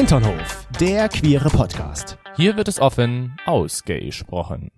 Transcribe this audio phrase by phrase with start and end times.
[0.00, 2.16] Hinternhof, der queere Podcast.
[2.34, 4.70] Hier wird es offen ausgesprochen.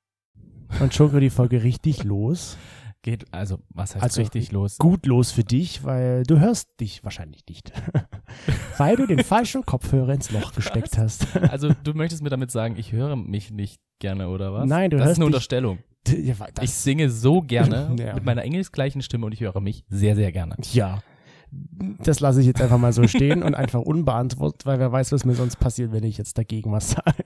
[0.80, 2.59] Und schon geht die Folge richtig los.
[3.02, 4.79] Geht, also, was heißt Also, richtig los?
[4.79, 7.71] Gut los für dich, weil du hörst dich wahrscheinlich nicht.
[8.79, 11.36] weil du den falschen Kopfhörer ins Loch gesteckt hast.
[11.36, 14.68] Also, du möchtest mir damit sagen, ich höre mich nicht gerne, oder was?
[14.68, 15.79] Nein, du Das hörst ist eine dich- Unterstellung.
[16.09, 18.14] Ja, das- ich singe so gerne Ja.
[18.14, 20.57] mit meiner engelsgleichen Stimme und ich höre mich sehr, sehr gerne.
[20.73, 21.00] Ja.
[22.02, 25.24] Das lasse ich jetzt einfach mal so stehen und einfach unbeantwortet, weil wer weiß, was
[25.24, 27.22] mir sonst passiert, wenn ich jetzt dagegen was sage.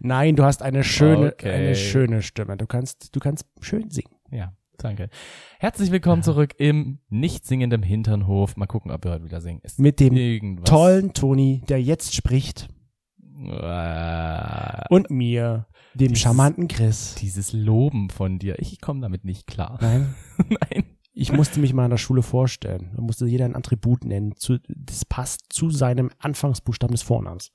[0.00, 1.50] Nein, du hast eine schöne, Okay.
[1.52, 2.56] eine schöne Stimme.
[2.56, 4.10] Du kannst, du kannst schön singen.
[4.30, 5.08] Ja, danke.
[5.60, 8.56] Herzlich willkommen zurück im nicht singenden Hinternhof.
[8.56, 9.60] Mal gucken, ob wir heute wieder singen.
[9.62, 10.68] Ist Mit dem irgendwas.
[10.68, 12.68] tollen Toni, der jetzt spricht,
[13.40, 17.14] Äh, und mir, dem Dieses- charmanten Chris.
[17.20, 18.58] dieses Loben von dir.
[18.58, 19.78] Ich komme damit nicht klar.
[19.80, 20.14] Nein,
[20.48, 20.84] Nein.
[21.18, 22.92] Ich musste mich mal in der Schule vorstellen.
[22.94, 24.36] Da musste jeder ein Attribut nennen.
[24.36, 27.50] Zu, das passt zu seinem Anfangsbuchstaben des Vornamens.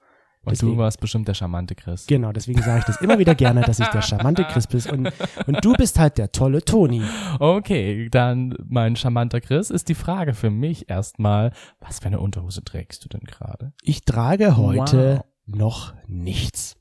[0.45, 2.05] Und Deswegen- du warst bestimmt der charmante Chris.
[2.05, 4.83] Genau, deswegen sage ich das immer wieder gerne, dass ich der charmante Chris bin.
[5.07, 5.13] Und,
[5.47, 7.01] und du bist halt der tolle Toni.
[7.39, 12.61] Okay, dann mein charmanter Chris ist die Frage für mich erstmal, was für eine Unterhose
[12.61, 13.71] trägst du denn gerade?
[13.83, 15.25] Ich trage heute Wow.
[15.57, 16.75] noch nichts.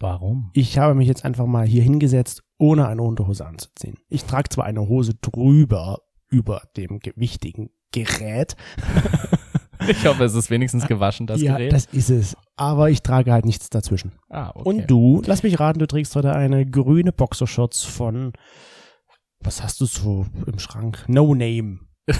[0.00, 0.50] Warum?
[0.54, 3.98] Ich habe mich jetzt einfach mal hier hingesetzt, ohne eine Unterhose anzuziehen.
[4.08, 8.56] Ich trage zwar eine Hose drüber, über dem gewichtigen Gerät.
[9.86, 11.72] Ich hoffe, es ist wenigstens gewaschen, das ja, Gerät.
[11.72, 12.36] das ist es.
[12.56, 14.12] Aber ich trage halt nichts dazwischen.
[14.30, 14.62] ah, okay.
[14.66, 18.32] Und du, lass mich raten, du trägst heute eine grüne Boxershorts von,
[19.40, 21.04] was hast du so im Schrank?
[21.08, 21.80] No Name.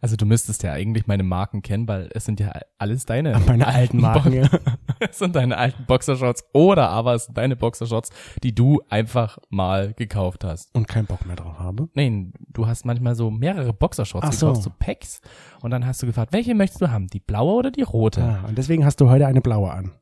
[0.00, 3.38] Also du müsstest ja eigentlich meine Marken kennen, weil es sind ja alles deine.
[3.46, 4.32] Meine alten Marken.
[4.32, 4.48] ja.
[5.00, 8.10] Es sind deine alten Boxershorts oder aber es sind deine Boxershorts,
[8.42, 10.74] die du einfach mal gekauft hast.
[10.74, 11.88] Und keinen Bock mehr drauf habe.
[11.94, 14.46] Nein, du hast manchmal so mehrere Boxershorts Ach so.
[14.48, 15.20] gekauft, so Packs.
[15.62, 17.08] Und dann hast du gefragt, welche möchtest du haben?
[17.08, 18.22] Die blaue oder die rote?
[18.22, 19.92] Ah, und deswegen hast du heute eine blaue an.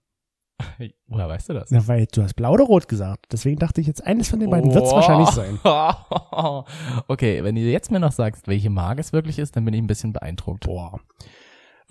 [1.06, 1.70] Woher weißt du das?
[1.70, 3.26] Na, weil du hast blau oder rot gesagt.
[3.32, 5.58] Deswegen dachte ich jetzt, eines von den beiden wird's wahrscheinlich sein.
[7.08, 9.80] Okay, wenn du jetzt mir noch sagst, welche Marke es wirklich ist, dann bin ich
[9.80, 10.64] ein bisschen beeindruckt.
[10.64, 11.00] Boah.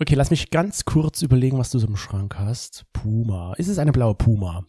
[0.00, 2.84] Okay, lass mich ganz kurz überlegen, was du so im Schrank hast.
[2.92, 3.54] Puma.
[3.54, 4.64] Ist es eine blaue Puma?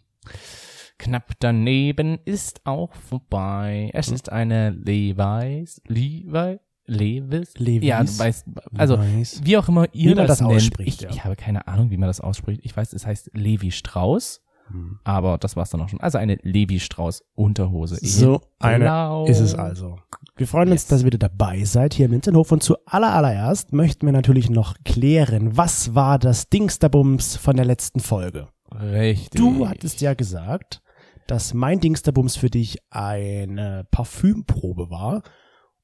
[0.97, 3.91] Knapp daneben ist auch vorbei.
[3.94, 4.16] Es Hm?
[4.16, 7.53] ist eine Levi's, Levi, Levis?
[7.57, 7.88] Levi's?
[7.88, 9.41] Ja, du weißt, also, Levi's.
[9.44, 10.56] wie auch immer ihr Wie man das, das nennt.
[10.62, 11.09] ausspricht, Ich, ja.
[11.12, 12.61] ich habe keine Ahnung, wie man das ausspricht.
[12.63, 15.00] Ich weiß, es heißt Levi Strauß, Hm.
[15.03, 16.00] aber das war's dann auch schon.
[16.02, 17.97] Also eine Levi Strauß Unterhose.
[18.02, 19.25] So In eine Blau.
[19.25, 19.97] ist es also.
[20.38, 20.88] Wir freuen uns, Yes.
[20.88, 22.52] dass ihr wieder dabei seid hier im Hinterhof.
[22.52, 27.66] Und zu aller, allererst möchten wir natürlich noch klären, was war das Dingsterbums von der
[27.66, 28.47] letzten Folge?
[28.72, 29.40] Richtig.
[29.41, 30.81] Du hattest ja gesagt,
[31.28, 35.24] dass mein Dingsterbums für dich eine Parfümprobe war.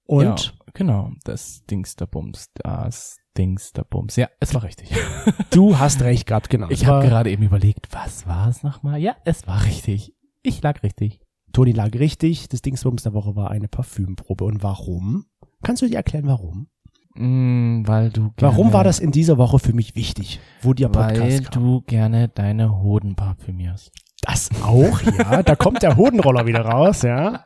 [0.06, 4.16] Und ja, genau, das Dingsterbums, das Dingsterbums.
[4.16, 4.90] Ja, es war richtig.
[5.52, 6.70] du hast recht gehabt, genau.
[6.70, 9.00] Ich habe gerade eben überlegt, was war es nochmal?
[9.02, 10.14] Ja, es war richtig.
[10.44, 11.22] Ich lag richtig.
[11.54, 12.50] Toni lag richtig.
[12.50, 14.44] Das Dingsbums der Woche war eine Parfümprobe.
[14.44, 15.26] Und warum?
[15.64, 16.68] Kannst du dir erklären, warum?
[17.16, 20.90] Mm, weil du Warum gerne, war das in dieser Woche für mich wichtig, wo der
[20.90, 21.64] Podcast Weil kam?
[21.64, 23.92] du gerne deine Hoden parfümierst.
[24.26, 25.44] Das auch, ja.
[25.44, 27.46] Da kommt der Hodenroller wieder raus, ja.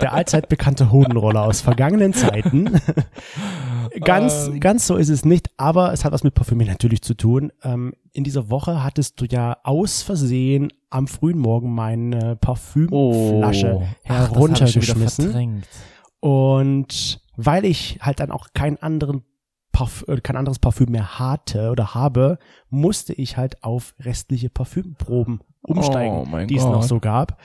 [0.00, 2.80] Der allzeit bekannte Hodenroller aus vergangenen Zeiten.
[4.00, 4.60] Ganz, Ähm.
[4.60, 7.52] ganz so ist es nicht, aber es hat was mit Parfümieren natürlich zu tun.
[7.62, 13.82] Ähm, in dieser Woche hattest du ja aus Versehen am frühen Morgen meine Parfümflasche Oh.
[14.08, 15.24] Ach, heruntergeschmissen.
[15.26, 15.66] verdrängt.
[16.20, 19.24] Und weil ich halt dann auch keinen anderen
[19.82, 22.38] Parf äh, kein anderes Parfüm mehr hatte oder habe,
[22.70, 27.40] musste ich halt auf restliche Parfümproben umsteigen, Oh die es noch so gab.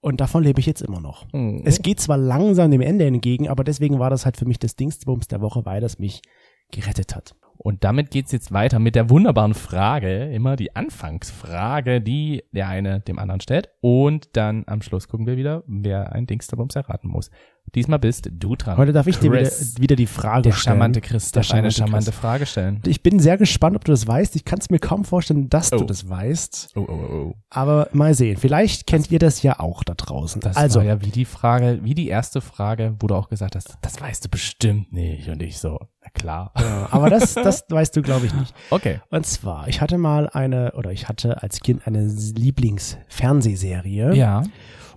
[0.00, 1.26] Und davon lebe ich jetzt immer noch.
[1.32, 1.60] Oh.
[1.64, 4.74] Es geht zwar langsam dem Ende entgegen, aber deswegen war das halt für mich das
[4.76, 6.22] Dingsbums der Woche, weil das mich
[6.70, 7.34] gerettet hat.
[7.56, 13.00] Und damit geht's jetzt weiter mit der wunderbaren Frage, immer die Anfangsfrage, die der eine
[13.00, 13.70] dem anderen stellt.
[13.80, 17.30] Und dann am Schluss gucken wir wieder, wer ein Dingsterbums erraten muss.
[17.74, 18.76] Diesmal bist du dran.
[18.76, 19.80] Heute darf ich dir wieder, Chris.
[19.80, 20.74] wieder die Frage Der stellen.
[20.76, 22.20] charmante Chris Der darf eine charmante charmante Chris.
[22.20, 22.82] Frage stellen.
[22.86, 24.36] Ich bin sehr gespannt, ob du das weißt.
[24.36, 25.78] Ich kann es mir kaum vorstellen, dass Oh.
[25.78, 26.72] du das weißt.
[26.76, 27.34] Oh, oh, oh, oh.
[27.48, 28.36] Aber mal sehen.
[28.36, 30.42] Vielleicht kennt ihr das ja auch da draußen.
[30.42, 33.56] Das also, war ja wie die Frage, wie die erste Frage, wo du auch gesagt
[33.56, 35.30] hast, das weißt du bestimmt nicht.
[35.30, 36.52] Und ich so, na klar.
[36.58, 38.54] Ja, aber das, das weißt du, glaube ich, nicht.
[38.68, 39.00] Okay.
[39.08, 44.14] Und zwar, ich hatte mal eine, oder ich hatte als Kind eine Lieblingsfernsehserie.
[44.14, 44.42] Ja.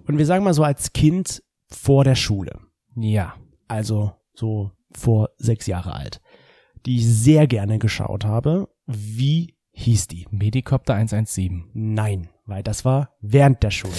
[0.08, 2.60] Und wir sagen mal so als Kind vor der Schule.
[2.96, 3.36] Ja.
[3.68, 6.22] Also so vor sechs Jahre alt.
[6.86, 8.70] Die ich sehr gerne geschaut habe.
[8.86, 10.28] Wie hieß die?
[10.30, 11.70] Medikopter 117.
[11.74, 13.94] Nein, weil das war während der Schule.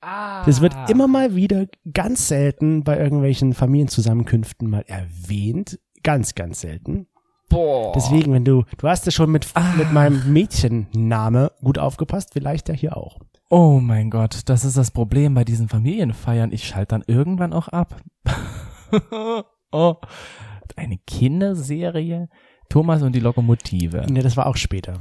[0.00, 0.44] Ah.
[0.44, 5.78] Das wird immer mal wieder ganz selten bei irgendwelchen Familienzusammenkünften mal erwähnt.
[6.02, 7.06] ganz, ganz selten.
[7.50, 7.92] Boah.
[7.94, 9.46] Deswegen, wenn du, du hast ja schon mit,
[9.76, 13.18] mit meinem Mädchenname gut aufgepasst, vielleicht ja hier auch.
[13.52, 16.52] Oh mein Gott, das ist das Problem bei diesen Familienfeiern.
[16.52, 18.00] Ich schalte dann irgendwann auch ab.
[19.72, 19.94] oh,
[20.76, 22.28] eine Kinderserie?
[22.68, 24.06] Thomas und die Lokomotive.
[24.08, 24.94] Ne, das war auch später.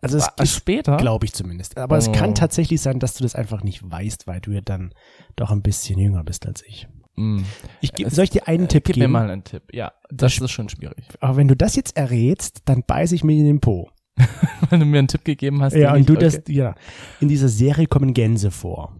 [0.00, 0.96] Also es ist, später?
[0.96, 1.76] glaube ich zumindest.
[1.78, 2.12] Aber es Oh.
[2.12, 4.92] kann tatsächlich sein, dass du das einfach nicht weißt, weil du ja dann
[5.36, 6.86] doch ein bisschen jünger bist als ich.
[7.16, 7.40] Mm.
[7.80, 9.12] Ich Es- soll ich dir einen Tipp Gib geben?
[9.12, 9.62] mir mal einen Tipp.
[9.72, 11.06] Ja, das ist schon schwierig.
[11.20, 13.88] Aber wenn du das jetzt errätst, dann beiße ich mir in den Po.
[14.70, 15.74] Wenn du mir einen Tipp gegeben hast.
[15.74, 16.52] Ja, und du das, okay.
[16.52, 16.74] ja.
[17.20, 18.94] In dieser Serie kommen Gänse vor.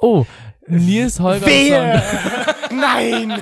[0.00, 0.26] Oh,
[0.66, 2.02] Nils Holgersson.
[2.78, 3.40] Nein!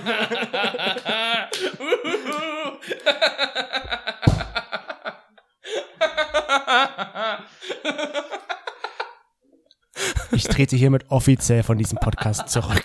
[10.33, 12.85] Ich trete hiermit offiziell von diesem Podcast zurück.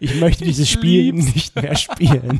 [0.00, 1.34] Ich möchte dieses Ich Spiel lieb's.
[1.34, 2.38] nicht mehr spielen.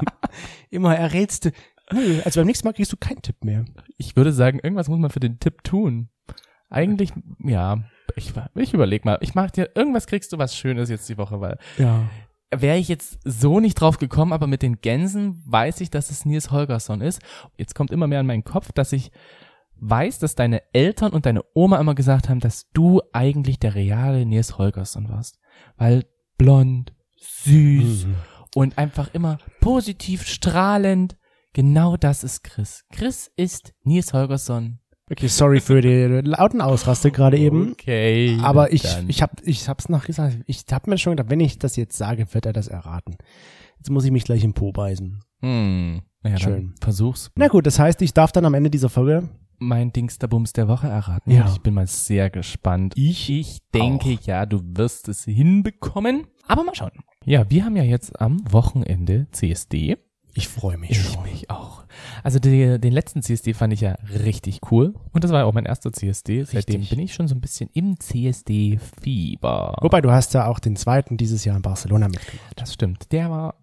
[0.70, 1.50] Immer errätst du.
[1.92, 3.64] Nö, also beim nächsten Mal kriegst du keinen Tipp mehr.
[3.96, 6.08] Ich würde sagen, irgendwas muss man für den Tipp tun.
[6.68, 7.12] Eigentlich,
[7.44, 7.84] ja,
[8.16, 9.18] ich, ich überleg mal.
[9.20, 12.08] Ich mach dir, irgendwas kriegst du was Schönes jetzt die Woche, weil Ja.
[12.50, 16.24] wäre ich jetzt so nicht drauf gekommen, aber mit den Gänsen weiß ich, dass es
[16.24, 17.22] Nils Holgersson ist.
[17.56, 19.12] Jetzt kommt immer mehr in meinen Kopf, dass ich
[19.78, 24.24] weiß, dass deine Eltern und deine Oma immer gesagt haben, dass du eigentlich der reale
[24.26, 25.38] Nils Holgersson warst.
[25.76, 26.04] Weil
[26.38, 28.14] blond, süß Mhm.
[28.56, 31.16] und einfach immer positiv, strahlend.
[31.56, 32.84] Genau das ist Chris.
[32.92, 34.78] Chris ist Nils Holgersson.
[35.10, 37.72] Okay, sorry für die lauten Ausraste gerade eben.
[37.72, 38.36] Okay.
[38.42, 39.08] Aber ich, dann.
[39.08, 40.36] ich hab, ich hab's noch gesagt.
[40.46, 43.16] Ich hab mir schon gedacht, wenn ich das jetzt sage, wird er das erraten.
[43.78, 45.18] Jetzt muss ich mich gleich im Po beißen.
[45.40, 46.02] Hm.
[46.22, 46.52] Naja, Schön.
[46.52, 47.30] dann versuch's.
[47.36, 49.28] Na gut, das heißt, ich darf dann am Ende dieser Folge.
[49.58, 51.30] mein Dingsterbums der Woche erraten.
[51.30, 51.46] Ja.
[51.46, 52.92] Und Ich bin mal sehr gespannt.
[52.96, 54.26] Ich Ich denke, auch.
[54.26, 56.26] ja, du wirst es hinbekommen.
[56.46, 56.90] Aber mal schauen.
[57.24, 59.96] Ja, wir haben ja jetzt am Wochenende CSD.
[60.36, 61.22] Ich freue mich Ich schon.
[61.22, 61.84] mich auch.
[62.22, 63.92] Also die, den letzten CSD fand ich ja
[64.24, 64.94] richtig cool.
[65.12, 66.44] Und das war ja auch mein erster CSD.
[66.44, 66.90] Seitdem Richtig.
[66.90, 69.76] bin ich schon so ein bisschen im CSD-Fieber.
[69.80, 72.52] Wobei, du hast ja auch den zweiten dieses Jahr in Barcelona mitgemacht.
[72.56, 73.10] Das stimmt.
[73.12, 73.54] Der war,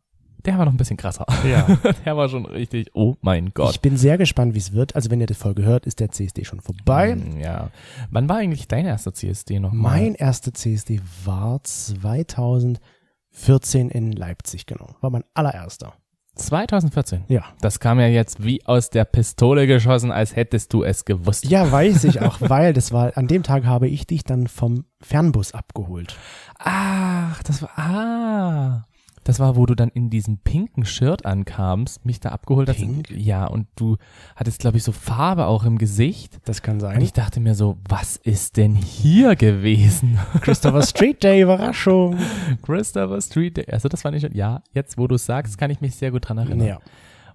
[0.46, 1.26] der war noch ein bisschen krasser.
[1.48, 1.68] Ja.
[2.06, 3.72] der war schon richtig, oh mein Gott.
[3.76, 4.96] Ich bin sehr gespannt, wie es wird.
[4.96, 7.16] Also wenn ihr die Folge hört, ist der CSD schon vorbei.
[7.16, 7.70] Mm, Ja.
[8.10, 10.00] Wann war eigentlich dein erster CSD nochmal?
[10.00, 14.88] Mein erster CSD war 2014 in Leipzig, genau.
[15.02, 15.94] War mein allererster.
[16.36, 17.26] 2014.
[17.28, 17.44] Ja.
[17.62, 21.46] Das kam ja jetzt wie aus der Pistole geschossen, als hättest du es gewusst.
[21.46, 24.86] Ja, weiß ich auch, weil das war, an dem Tag habe ich dich dann vom
[25.02, 26.16] Fernbus abgeholt.
[26.60, 28.84] Ach, das war, ah.
[29.24, 32.78] Das war, wo du dann in diesem pinken Shirt ankamst, mich da abgeholt hast.
[32.78, 33.10] Pink?
[33.12, 33.98] Ja, und du
[34.36, 36.40] hattest, glaube ich, so Farbe auch im Gesicht.
[36.46, 37.02] Das kann Und sein.
[37.02, 40.20] ich dachte mir so, was ist denn hier gewesen?
[40.42, 42.18] Christopher Street Day, Überraschung.
[42.64, 43.66] Christopher Street Day.
[43.72, 46.28] Also das ich schon, ja, jetzt wo du es sagst, kann ich mich sehr gut
[46.28, 46.68] dran erinnern.
[46.68, 46.80] Ja.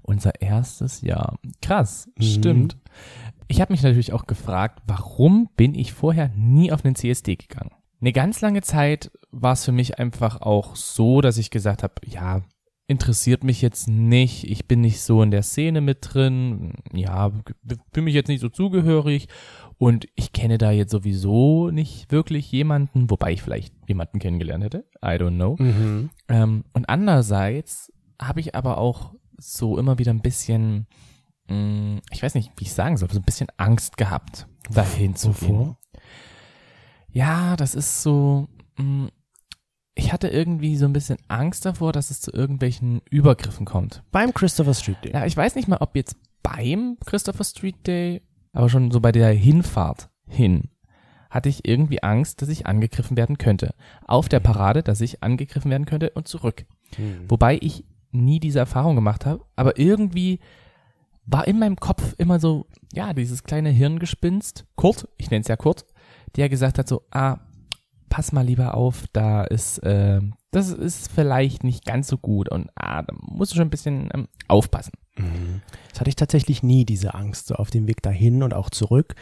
[0.03, 1.39] Unser erstes Jahr.
[1.63, 2.23] Krass, Mhm.
[2.23, 2.77] stimmt.
[3.47, 7.71] Ich habe mich natürlich auch gefragt, warum bin ich vorher nie auf einen CSD gegangen?
[8.01, 11.95] Eine ganz lange Zeit war es für mich einfach auch so, dass ich gesagt habe,
[12.07, 12.43] ja,
[12.87, 17.31] interessiert mich jetzt nicht, ich bin nicht so in der Szene mit drin, ja,
[17.93, 19.29] bin mich jetzt nicht so zugehörig
[19.77, 24.87] und ich kenne da jetzt sowieso nicht wirklich jemanden, wobei ich vielleicht jemanden kennengelernt hätte,
[25.05, 25.57] I don't know.
[25.59, 26.11] Mhm.
[26.29, 30.87] Ähm, und andererseits habe ich aber auch so immer wieder ein bisschen,
[31.49, 35.33] mh, ich weiß nicht, wie ich sagen soll, so ein bisschen Angst gehabt, dahin zu
[35.33, 35.77] gehen.
[37.11, 38.49] Ja, das ist so,
[38.79, 39.09] mh,
[39.95, 44.03] ich hatte irgendwie so ein bisschen Angst davor, dass es zu irgendwelchen Übergriffen kommt.
[44.13, 45.13] Beim Christopher Street Day.
[45.13, 48.23] Ja, ich weiß nicht mal, ob jetzt beim Christopher Street Day,
[48.53, 50.71] aber schon so bei der Hinfahrt hin,
[51.31, 53.75] hatte ich irgendwie Angst, dass ich angegriffen werden könnte.
[54.07, 56.65] Auf der Parade, dass ich angegriffen werden könnte und zurück.
[56.97, 57.25] Mhm.
[57.29, 60.41] Wobei ich nie diese Erfahrung gemacht habe, aber irgendwie
[61.27, 65.57] war in meinem Kopf immer so, ja, dieses kleine Hirngespinst, Kurt, ich nenne es ja
[65.57, 65.85] Kurt,
[66.39, 67.39] der gesagt hat so, ah,
[68.09, 72.71] pass mal lieber auf, da ist, äh, das ist vielleicht nicht ganz so gut und
[72.75, 74.93] ah, da musst du schon ein bisschen ähm, aufpassen.
[75.17, 75.61] Mhm.
[75.91, 79.15] Das hatte ich tatsächlich nie, diese Angst, so auf dem Weg dahin und auch zurück.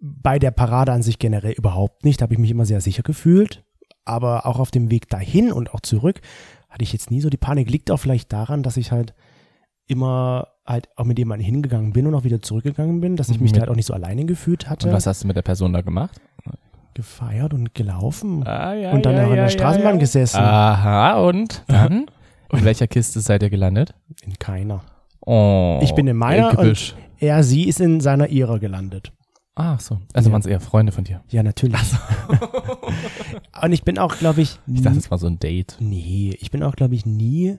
[0.00, 3.02] Bei der Parade an sich generell überhaupt nicht, da habe ich mich immer sehr sicher
[3.02, 3.64] gefühlt.
[4.04, 6.20] Aber auch auf dem Weg dahin und auch zurück
[6.68, 7.70] hatte ich jetzt nie so die Panik.
[7.70, 9.14] Liegt auch vielleicht daran, dass ich halt
[9.86, 13.50] immer halt auch mit jemandem hingegangen bin und auch wieder zurückgegangen bin, dass ich mich
[13.52, 14.88] Mit- da halt auch nicht so alleine gefühlt hatte.
[14.88, 16.20] Und was hast du mit der Person da gemacht?
[16.94, 18.46] Gefeiert und gelaufen.
[18.46, 20.38] Ah, ja, und dann auch in der Straßenbahn gesessen.
[20.40, 22.06] Aha, und dann?
[22.52, 23.94] In welcher Kiste seid ihr gelandet?
[24.26, 24.82] In keiner.
[25.24, 26.94] Oh, Ich bin in meiner Gebüsch.
[27.18, 29.10] Er, sie ist in seiner ihrer gelandet.
[29.54, 30.32] Ach so, also Ja.
[30.34, 31.22] waren es eher Freunde von dir.
[31.30, 31.80] Ja, natürlich.
[33.62, 35.76] und ich bin auch, glaube ich, Ich dachte, es war so ein Date.
[35.80, 37.56] nee, ich bin auch, glaube ich, nie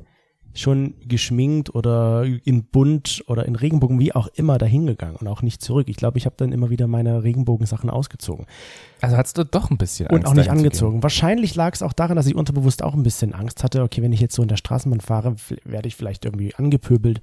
[0.53, 5.61] schon geschminkt oder in bunt oder in Regenbogen, wie auch immer, dahingegangen und auch nicht
[5.61, 5.89] zurück.
[5.89, 8.45] Ich glaube, ich habe dann immer wieder meine Regenbogensachen ausgezogen.
[9.01, 10.25] Also hattest du doch ein bisschen Angst.
[10.25, 11.01] Und auch nicht angezogen.
[11.01, 13.81] Wahrscheinlich lag es auch daran, dass ich unterbewusst auch ein bisschen Angst hatte.
[13.81, 17.21] Okay, wenn ich jetzt so in der Straßenbahn fahre, werde ich vielleicht irgendwie angepöbelt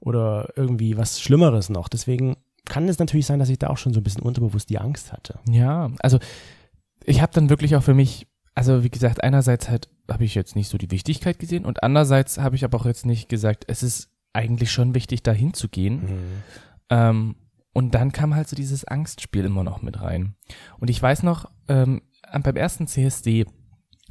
[0.00, 1.88] oder irgendwie was Schlimmeres noch.
[1.88, 4.78] Deswegen kann es natürlich sein, dass ich da auch schon so ein bisschen unterbewusst die
[4.78, 5.40] Angst hatte.
[5.50, 6.18] Ja, also
[7.04, 8.26] ich habe dann wirklich auch für mich,
[8.58, 12.38] also wie gesagt, einerseits halt habe ich jetzt nicht so die Wichtigkeit gesehen und andererseits
[12.38, 16.02] habe ich aber auch jetzt nicht gesagt, es ist eigentlich schon wichtig, da hinzugehen.
[16.90, 17.36] Ähm,
[17.72, 20.34] und dann kam halt so dieses Angstspiel immer noch mit rein.
[20.80, 22.02] Und ich weiß noch, ähm,
[22.42, 23.46] beim ersten CSD,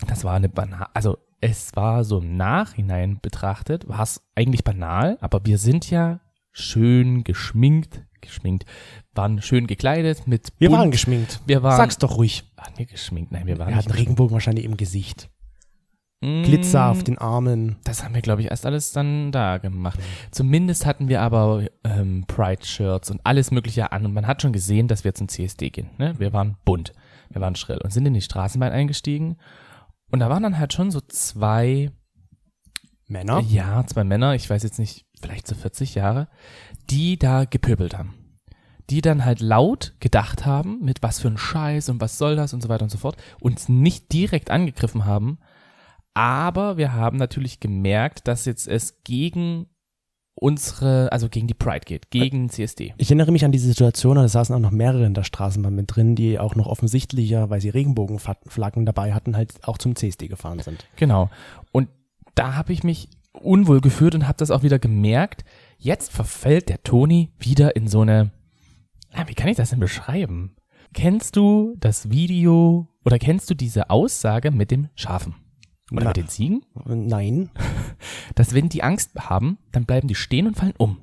[0.07, 5.17] das war eine banal, also es war so im Nachhinein betrachtet, war es eigentlich banal,
[5.19, 6.21] aber wir sind ja
[6.53, 8.65] schön geschminkt, geschminkt,
[9.13, 11.41] waren schön gekleidet mit Wir bunt- waren geschminkt.
[11.45, 12.43] wir waren, Sag's doch ruhig.
[12.55, 13.31] waren wir geschminkt?
[13.31, 15.29] Nein, wir waren Wir hatten Regenbogen wahrscheinlich im Gesicht.
[16.21, 17.75] Mm, Glitzer auf den Armen.
[17.83, 19.99] Das haben wir, glaube ich, erst alles dann da gemacht.
[20.31, 24.03] Zumindest hatten wir aber ähm, Pride-Shirts und alles Mögliche an.
[24.05, 25.91] Und man hat schon gesehen, dass wir zum CSD gehen.
[25.99, 26.15] Ne?
[26.17, 26.93] Wir waren bunt,
[27.29, 29.37] wir waren schrill und sind in die Straßenbahn eingestiegen.
[30.09, 31.91] Und da waren dann halt schon so zwei,
[33.07, 33.39] Männer.
[33.41, 36.27] ja, zwei Männer, ich weiß jetzt nicht, vielleicht so 40 Jahre,
[36.89, 38.13] die da gepöbelt haben.
[38.89, 42.53] Die dann halt laut gedacht haben, mit was für ein Scheiß und was soll das
[42.53, 45.39] und so weiter und so fort, uns nicht direkt angegriffen haben,
[46.17, 49.67] aber wir haben natürlich gemerkt, dass jetzt es gegen
[50.33, 52.95] unsere, also gegen die Pride geht, gegen CSD.
[52.97, 55.95] Ich erinnere mich an diese Situation, da saßen auch noch mehrere in der Straßenbahn mit
[55.95, 60.59] drin, die auch noch offensichtlicher, weil sie Regenbogenflaggen dabei hatten, halt auch zum CSD gefahren
[60.59, 60.87] sind.
[60.95, 61.29] Genau.
[61.71, 61.89] Und
[62.33, 65.43] da habe ich mich unwohl gefühlt und habe das auch wieder gemerkt.
[65.77, 68.31] Jetzt verfällt der Toni wieder in so eine,
[69.13, 70.55] ah, wie kann ich das denn beschreiben?
[70.93, 75.35] Kennst du das Video oder kennst du diese Aussage mit dem Schafen?
[75.91, 76.09] Oder Na.
[76.09, 76.63] mit den Ziegen?
[76.85, 77.51] Nein.
[78.35, 80.97] Dass wenn die Angst haben, dann bleiben die stehen und fallen um.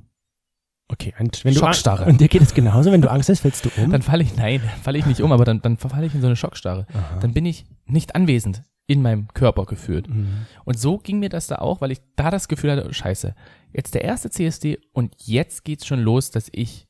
[0.88, 2.04] Okay, und wenn du Schockstarre.
[2.04, 3.90] Und dir geht es genauso, wenn du Angst hast, fällst du um.
[3.90, 6.26] Dann falle ich, nein, falle ich nicht um, aber dann, dann falle ich in so
[6.26, 6.86] eine Schockstarre.
[7.20, 10.08] Dann bin ich nicht anwesend in meinem Körper gefühlt.
[10.08, 10.46] Mhm.
[10.64, 13.34] Und so ging mir das da auch, weil ich da das Gefühl hatte, oh, scheiße,
[13.72, 16.86] jetzt der erste CSD und jetzt geht's schon los, dass ich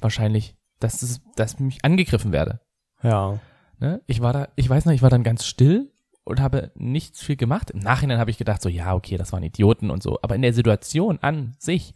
[0.00, 2.60] wahrscheinlich, dass, es, dass ich mich angegriffen werde.
[3.02, 3.40] Ja.
[3.78, 4.02] Ne?
[4.06, 5.90] Ich war da, ich weiß noch, ich war dann ganz still
[6.24, 7.70] und habe nichts viel gemacht.
[7.70, 10.18] Im Nachhinein habe ich gedacht, so, ja, okay, das waren Idioten und so.
[10.20, 11.94] Aber in der Situation an sich,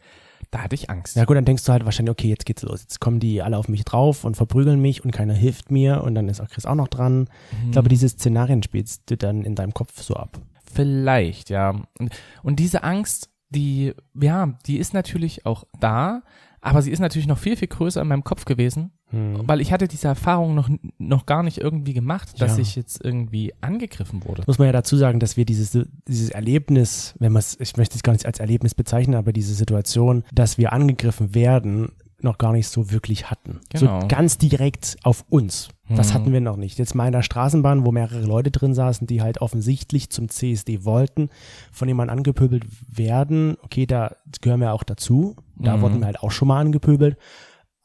[0.53, 1.17] da hatte ich Angst.
[1.17, 2.83] Ja gut, dann denkst du halt wahrscheinlich, okay, jetzt geht's los.
[2.83, 6.15] Jetzt kommen die alle auf mich drauf und verprügeln mich und keiner hilft mir und
[6.15, 7.29] dann ist auch Chris auch noch dran.
[7.65, 10.39] Ich glaube, diese Szenarien spielst du dann in deinem Kopf so ab.
[10.71, 11.71] Vielleicht, ja.
[11.99, 16.23] Und, und diese Angst, die, ja, die ist natürlich auch da,
[16.61, 19.43] aber sie ist natürlich noch viel, viel größer in meinem Kopf gewesen, Hm.
[19.47, 22.63] weil ich hatte diese Erfahrung noch, noch gar nicht irgendwie gemacht, dass Ja.
[22.63, 24.43] ich jetzt irgendwie angegriffen wurde.
[24.47, 25.79] Muss man ja dazu sagen, dass wir dieses,
[26.09, 29.55] dieses Erlebnis, wenn man es, ich möchte es gar nicht als Erlebnis bezeichnen, aber diese
[29.55, 31.93] Situation, dass wir angegriffen werden,
[32.25, 33.59] noch gar nicht so wirklich hatten.
[33.71, 34.01] Genau.
[34.03, 35.69] So ganz direkt auf uns.
[35.89, 36.15] Das Mhm.
[36.15, 36.79] hatten wir noch nicht.
[36.79, 40.85] Jetzt mal in der Straßenbahn, wo mehrere Leute drin saßen, die halt offensichtlich zum CSD
[40.85, 41.31] wollten,
[41.73, 43.57] von jemandem angepöbelt werden.
[43.63, 45.35] Okay, da gehören wir auch dazu.
[45.57, 45.81] Da Mhm.
[45.83, 47.17] wurden wir halt auch schon mal angepöbelt.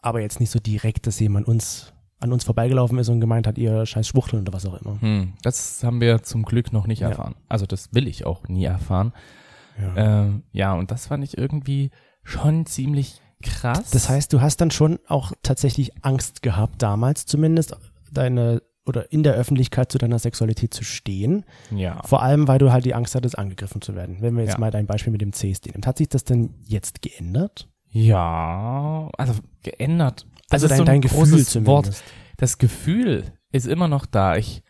[0.07, 3.57] Aber jetzt nicht so direkt, dass jemand uns an uns vorbeigelaufen ist und gemeint hat,
[3.59, 4.99] ihr scheiß Schwuchteln oder was auch immer.
[5.01, 7.09] Hm, das haben wir zum Glück noch nicht Ja.
[7.09, 7.35] erfahren.
[7.47, 9.13] Also das will ich auch nie erfahren.
[9.79, 10.23] Ja.
[10.23, 11.91] Ähm, ja, und das fand ich irgendwie
[12.23, 13.91] schon ziemlich krass.
[13.91, 17.75] Das heißt, du hast dann schon auch tatsächlich Angst gehabt, damals zumindest,
[18.11, 21.45] deine oder in der Öffentlichkeit zu deiner Sexualität zu stehen.
[21.69, 22.01] ja.
[22.05, 24.17] Vor allem, weil du halt die Angst hattest, angegriffen zu werden.
[24.21, 24.59] Wenn wir jetzt Ja.
[24.59, 25.85] mal dein Beispiel mit dem CSD nehmen.
[25.85, 27.67] Hat sich das denn jetzt geändert?
[28.05, 30.25] Ja, also geändert.
[30.49, 31.67] Das Also ist dein, so ein dein Gefühl großes zumindest.
[31.67, 32.03] Wort.
[32.37, 34.35] Das Gefühl ist immer noch da.
[34.35, 34.63] Ich,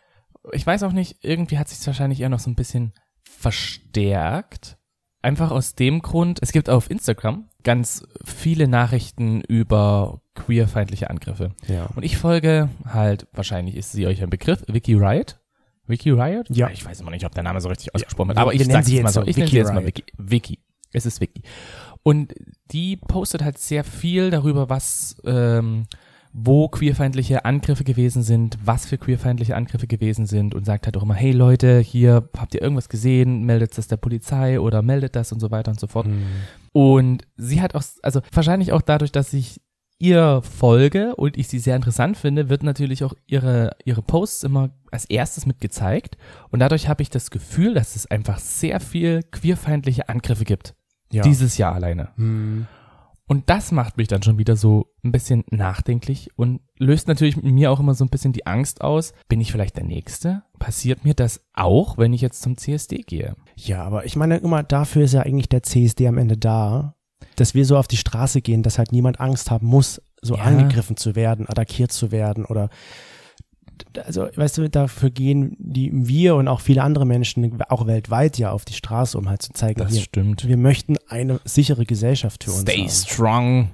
[0.54, 2.94] ich weiß auch nicht, irgendwie hat sich wahrscheinlich eher noch so ein bisschen
[3.24, 4.78] verstärkt.
[5.22, 11.54] Einfach aus dem Grund, es gibt auf Instagram ganz viele Nachrichten über queerfeindliche Angriffe.
[11.68, 11.88] Ja.
[11.96, 15.40] Und ich folge halt, wahrscheinlich ist sie euch ein Begriff, Wiki Riot.
[15.88, 16.48] Wiki Riot?
[16.50, 16.70] Ja.
[16.70, 18.96] Ich weiß immer nicht, ob der Name so richtig ausgesprochen wird, wir- aber ich sie
[18.96, 19.24] jetzt mal so.
[19.24, 19.86] Ich nenne sie jetzt mal.
[19.86, 20.04] Wiki.
[20.18, 20.60] Wiki.
[20.94, 21.42] Es ist Wiki.
[22.08, 22.34] Und
[22.72, 25.88] die postet halt sehr viel darüber, was, ähm,
[26.32, 31.04] wo queerfeindliche Angriffe gewesen sind, was für queerfeindliche Angriffe gewesen sind und sagt halt auch
[31.04, 35.34] immer, hey Leute, hier habt ihr irgendwas gesehen, meldet das der Polizei oder meldet das
[35.34, 36.06] und so weiter und so fort.
[36.06, 36.24] Hm.
[36.72, 39.60] Und sie hat auch, also wahrscheinlich auch dadurch, dass ich
[40.00, 44.70] ihr folge und ich sie sehr interessant finde, wird natürlich auch ihre, ihre Posts immer
[44.92, 46.16] als erstes mit gezeigt.
[46.52, 50.74] Und dadurch habe ich das Gefühl, dass es einfach sehr viel queerfeindliche Angriffe gibt.
[51.12, 51.24] Ja.
[51.24, 52.10] Dieses Jahr alleine.
[52.16, 52.68] Hm.
[53.30, 57.54] Und das macht mich dann schon wieder so ein bisschen nachdenklich und löst natürlich in
[57.54, 59.14] mir auch immer so ein bisschen die Angst aus.
[59.28, 60.44] Bin ich vielleicht der Nächste?
[60.60, 63.36] Passiert mir das auch, wenn ich jetzt zum CSD gehe?
[63.58, 66.96] Ja, aber ich meine immer, dafür ist ja eigentlich der CSD am Ende da,
[67.36, 70.44] dass wir so auf die Straße gehen, dass halt niemand Angst haben muss, so Ja.
[70.44, 72.70] angegriffen zu werden, attackiert zu werden oder
[74.06, 78.52] also weißt du, dafür gehen die wir und auch viele andere Menschen auch weltweit ja
[78.52, 80.48] auf die Straße, um halt zu zeigen, Das hier, stimmt.
[80.48, 83.70] wir möchten eine sichere Gesellschaft für uns Stay strong.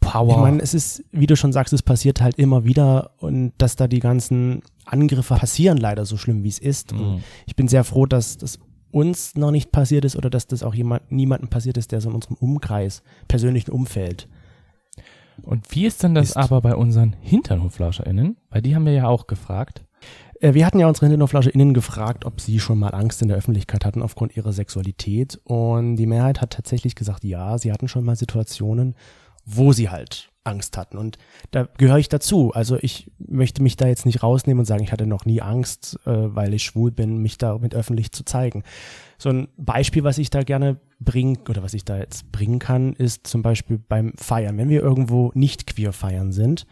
[0.00, 0.32] Power.
[0.32, 3.74] Ich meine, es ist, wie du schon sagst, es passiert halt immer wieder und dass
[3.76, 6.92] da die ganzen Angriffe passieren leider so schlimm, wie es ist.
[6.92, 7.22] Und Mhm.
[7.46, 8.58] ich bin sehr froh, dass das
[8.90, 12.10] uns noch nicht passiert ist oder dass das auch jemand, niemandem passiert ist, der so
[12.10, 14.28] in unserem Umkreis, persönlichen Umfeld.
[15.42, 18.36] Und wie ist denn das Ist- aber bei unseren HinternhoflauscherInnen?
[18.50, 19.84] Weil die haben wir ja auch gefragt.
[20.40, 23.84] Äh, wir hatten ja unsere HinternhoflauscherInnen gefragt, ob sie schon mal Angst in der Öffentlichkeit
[23.84, 28.16] hatten aufgrund ihrer Sexualität und die Mehrheit hat tatsächlich gesagt, ja, sie hatten schon mal
[28.16, 28.94] Situationen,
[29.44, 31.18] wo sie halt Angst hatten und
[31.50, 32.52] da gehöre ich dazu.
[32.52, 35.98] Also ich möchte mich da jetzt nicht rausnehmen und sagen, ich hatte noch nie Angst,
[36.06, 38.62] äh, weil ich schwul bin, mich damit öffentlich zu zeigen.
[39.18, 42.92] So ein Beispiel, was ich da gerne bringen oder was ich da jetzt bringen kann,
[42.92, 44.58] ist zum Beispiel beim Feiern.
[44.58, 46.66] Wenn wir irgendwo nicht queer feiern sind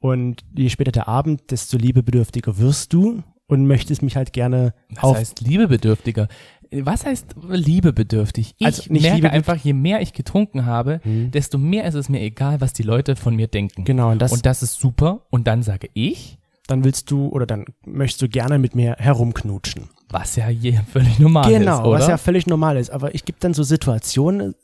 [0.00, 5.16] und je später der Abend, desto liebebedürftiger wirst du und möchtest mich halt gerne auf
[5.16, 6.28] heißt liebebedürftiger?
[6.74, 8.54] Was heißt liebebedürftig?
[8.58, 11.30] Ich Also nicht merke liebebed- einfach, je mehr ich getrunken habe, Hm.
[11.30, 13.84] desto mehr ist es mir egal, was die Leute von mir denken.
[13.84, 15.26] Genau, und das, Und das ist super.
[15.30, 19.88] Und dann sage ich, dann willst du oder dann möchtest du gerne mit mir herumknutschen.
[20.10, 21.98] was ja je völlig normal genau, ist, oder?
[22.00, 22.90] was ja völlig normal ist.
[22.90, 24.54] Aber ich gebe dann so Situationen,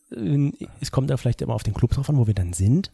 [0.80, 2.90] es kommt ja vielleicht immer auf den Club drauf an, wo wir dann sind.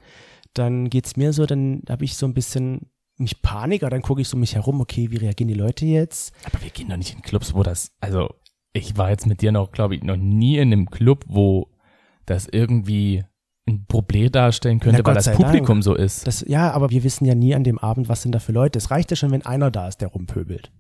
[0.54, 4.21] Dann geht's mir so, dann habe ich so ein bisschen nicht Panik, aber dann gucke
[4.21, 6.33] ich so mich herum, okay, wie reagieren die Leute jetzt?
[6.44, 8.33] Aber wir gehen doch nicht in Clubs, wo das, also
[8.75, 11.69] ich war jetzt mit dir noch, glaube ich, noch nie in einem Club, wo
[12.26, 13.25] das irgendwie
[13.66, 16.26] ein Problem darstellen könnte, Na, weil das Publikum so ist.
[16.26, 18.78] Das, ja, aber wir wissen ja nie an dem Abend, was sind da für Leute.
[18.78, 20.71] Es reicht ja schon, wenn einer da ist, der rumpöbelt.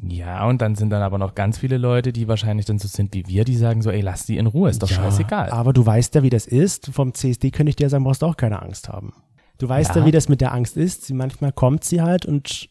[0.00, 3.12] Ja, und dann sind dann aber noch ganz viele Leute, die wahrscheinlich dann so sind
[3.12, 5.50] wie wir, die sagen so, ey, lass die in Ruhe, ist doch Ja, scheißegal.
[5.50, 6.90] Aber du weißt ja, wie das ist.
[6.92, 9.12] Vom CSD könnte ich dir sagen, brauchst du auch keine Angst haben.
[9.58, 10.06] Du weißt ja, Ja.
[10.06, 11.04] wie das mit der Angst ist.
[11.04, 12.70] Sie, manchmal kommt sie halt und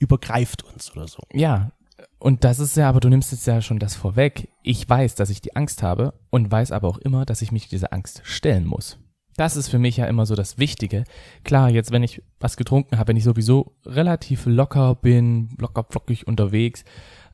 [0.00, 1.22] übergreift uns oder so.
[1.32, 1.70] Ja,
[2.18, 4.48] und das ist ja, aber du nimmst jetzt ja schon das vorweg.
[4.62, 7.68] Ich weiß, dass ich die Angst habe und weiß aber auch immer, dass ich mich
[7.68, 8.98] dieser Angst stellen muss.
[9.36, 11.04] Das ist für mich ja immer so das Wichtige.
[11.44, 16.26] Klar, jetzt, wenn ich was getrunken habe, wenn ich sowieso relativ locker bin, locker flockig
[16.26, 16.84] unterwegs,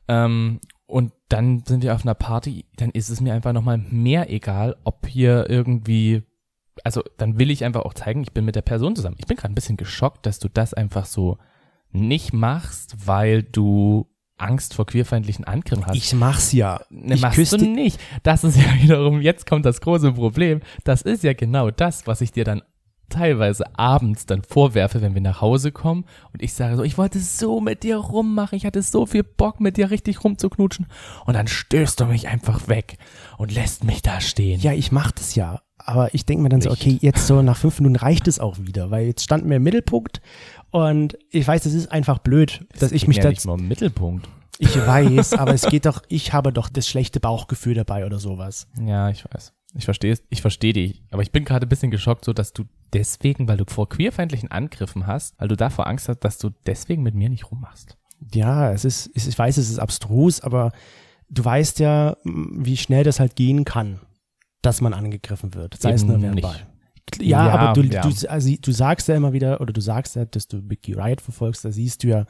[0.07, 4.29] ähm, und dann sind wir auf einer Party, dann ist es mir einfach nochmal mehr
[4.29, 6.21] egal, ob hier irgendwie,
[6.83, 9.15] also dann will ich einfach auch zeigen, ich bin mit der Person zusammen.
[9.17, 11.39] Ich bin gerade ein bisschen geschockt, dass du das einfach so
[11.91, 15.95] nicht machst, weil du Angst vor queerfeindlichen Angriffen hast.
[15.95, 16.81] Ich mach's ja.
[16.89, 17.99] Ne, ich machst küsse du nicht.
[18.23, 20.61] Das ist ja wiederum, jetzt kommt das große Problem.
[20.83, 22.61] Das ist ja genau das, was ich dir dann
[23.09, 27.19] teilweise abends dann vorwerfe, wenn wir nach Hause kommen und ich sage so, ich wollte
[27.19, 30.87] so mit dir rummachen, ich hatte so viel Bock mit dir richtig rumzuknutschen
[31.25, 32.97] und dann stößt du mich einfach weg
[33.37, 34.59] und lässt mich da stehen.
[34.59, 35.61] Ja, ich mach das ja.
[35.77, 36.81] Aber ich denke mir dann so, Nicht.
[36.81, 39.63] okay, jetzt so nach fünf Minuten reicht es auch wieder, weil jetzt standen wir im
[39.63, 40.19] Mittelpunkt
[40.75, 43.67] und ich weiß, es ist einfach blöd, dass ich mich ja da, nicht mal im
[43.67, 44.27] Mittelpunkt.
[44.59, 48.67] ich weiß, aber es geht doch, ich habe doch das schlechte Bauchgefühl dabei oder sowas.
[48.83, 49.53] Ja, ich weiß.
[49.77, 51.03] Ich verstehe es, ich verstehe dich.
[51.11, 54.49] Aber ich bin gerade ein bisschen geschockt, so dass du deswegen, weil du vor queerfeindlichen
[54.51, 57.97] Angriffen hast, weil du davor Angst hast, dass du deswegen mit mir nicht rummachst.
[58.33, 60.71] Ja, es ist, es- ich weiß, es ist abstrus, aber
[61.29, 63.99] du weißt ja, wie schnell das halt gehen kann,
[64.61, 66.51] dass man angegriffen wird, sei es Eben nur verbal.
[66.53, 66.65] nicht.
[67.19, 68.01] Ja, Ja, aber du, ja.
[68.01, 71.21] du, also, du sagst ja immer wieder, oder du sagst ja, dass du Biggie Riot
[71.21, 72.25] verfolgst, da siehst du ja,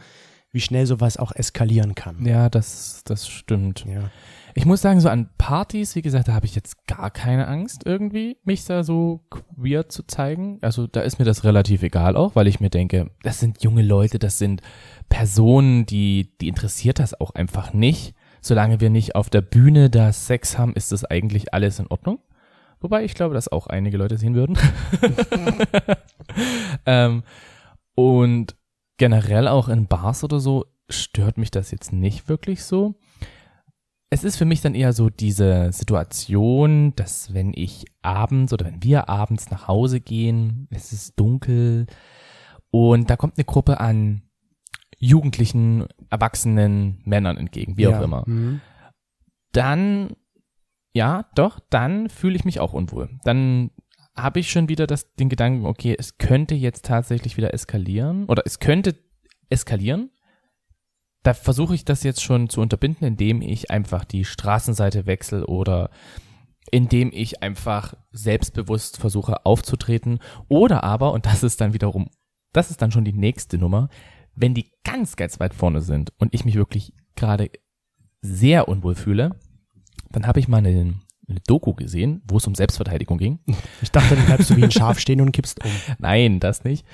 [0.51, 2.25] wie schnell sowas auch eskalieren kann.
[2.25, 3.85] Ja, das, das stimmt.
[3.85, 4.09] Ja.
[4.53, 7.81] Ich muss sagen, so an Partys, wie gesagt, da habe ich jetzt gar keine Angst
[7.85, 10.59] irgendwie, mich da so queer zu zeigen.
[10.61, 13.81] Also da ist mir das relativ egal auch, weil ich mir denke, das sind junge
[13.81, 14.61] Leute, das sind
[15.09, 18.15] Personen, die, die interessiert das auch einfach nicht.
[18.39, 22.19] Solange wir nicht auf der Bühne da Sex haben, ist das eigentlich alles in Ordnung.
[22.79, 24.57] Wobei ich glaube, dass auch einige Leute sehen würden.
[26.85, 27.23] ähm,
[27.95, 28.55] und
[28.97, 32.95] generell auch in Bars oder so stört mich das jetzt nicht wirklich so.
[34.09, 38.83] Es ist für mich dann eher so diese Situation, dass wenn ich abends oder wenn
[38.83, 41.87] wir abends nach Hause gehen, es ist dunkel
[42.69, 44.21] und da kommt eine Gruppe an
[44.99, 47.97] jugendlichen, erwachsenen Männern entgegen, wie ja.
[47.97, 48.23] auch immer.
[48.25, 48.61] Mhm.
[49.51, 50.15] Dann,
[50.95, 53.09] ja, doch, dann fühle ich mich auch unwohl.
[53.25, 53.71] Dann
[54.15, 58.43] habe ich schon wieder das, den Gedanken, okay, es könnte jetzt tatsächlich wieder eskalieren oder
[58.45, 58.95] es könnte
[59.49, 60.09] eskalieren.
[61.21, 65.89] Da versuche ich das jetzt schon zu unterbinden, indem ich einfach die Straßenseite wechsle oder
[66.71, 72.09] indem ich einfach selbstbewusst versuche aufzutreten oder aber, und das ist dann wiederum,
[72.53, 73.89] das ist dann schon die nächste Nummer,
[74.33, 77.51] wenn die ganz, ganz weit vorne sind und ich mich wirklich gerade
[78.21, 79.35] sehr unwohl fühle,
[80.15, 83.39] dann habe ich mal eine, eine Doku gesehen, wo es um Selbstverteidigung ging.
[83.81, 85.71] Ich dachte, dann bleibst du wie ein Schaf stehen und kippst um.
[85.99, 86.85] Nein, das nicht.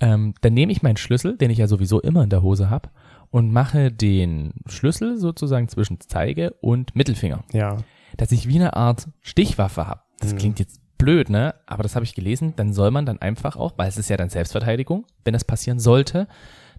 [0.00, 2.90] Ähm, dann nehme ich meinen Schlüssel, den ich ja sowieso immer in der Hose habe,
[3.30, 7.44] und mache den Schlüssel sozusagen zwischen Zeige und Mittelfinger.
[7.52, 7.78] Ja.
[8.18, 10.02] Dass ich wie eine Art Stichwaffe habe.
[10.20, 10.38] Das Mhm.
[10.38, 11.54] klingt jetzt blöd, ne?
[11.66, 12.52] Aber das habe ich gelesen.
[12.56, 15.78] Dann soll man dann einfach auch, weil es ist ja dann Selbstverteidigung, wenn das passieren
[15.80, 16.28] sollte,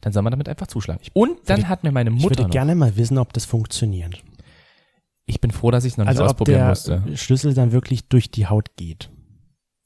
[0.01, 1.01] dann soll man damit einfach zuschlagen.
[1.13, 4.21] Und dann hat mir meine Ich Mutter würde noch, gerne mal wissen, ob das funktioniert.
[5.25, 7.03] Ich bin froh, dass ich es noch nicht Also ob ausprobieren der musste.
[7.15, 9.09] Schlüssel dann wirklich durch die Haut geht.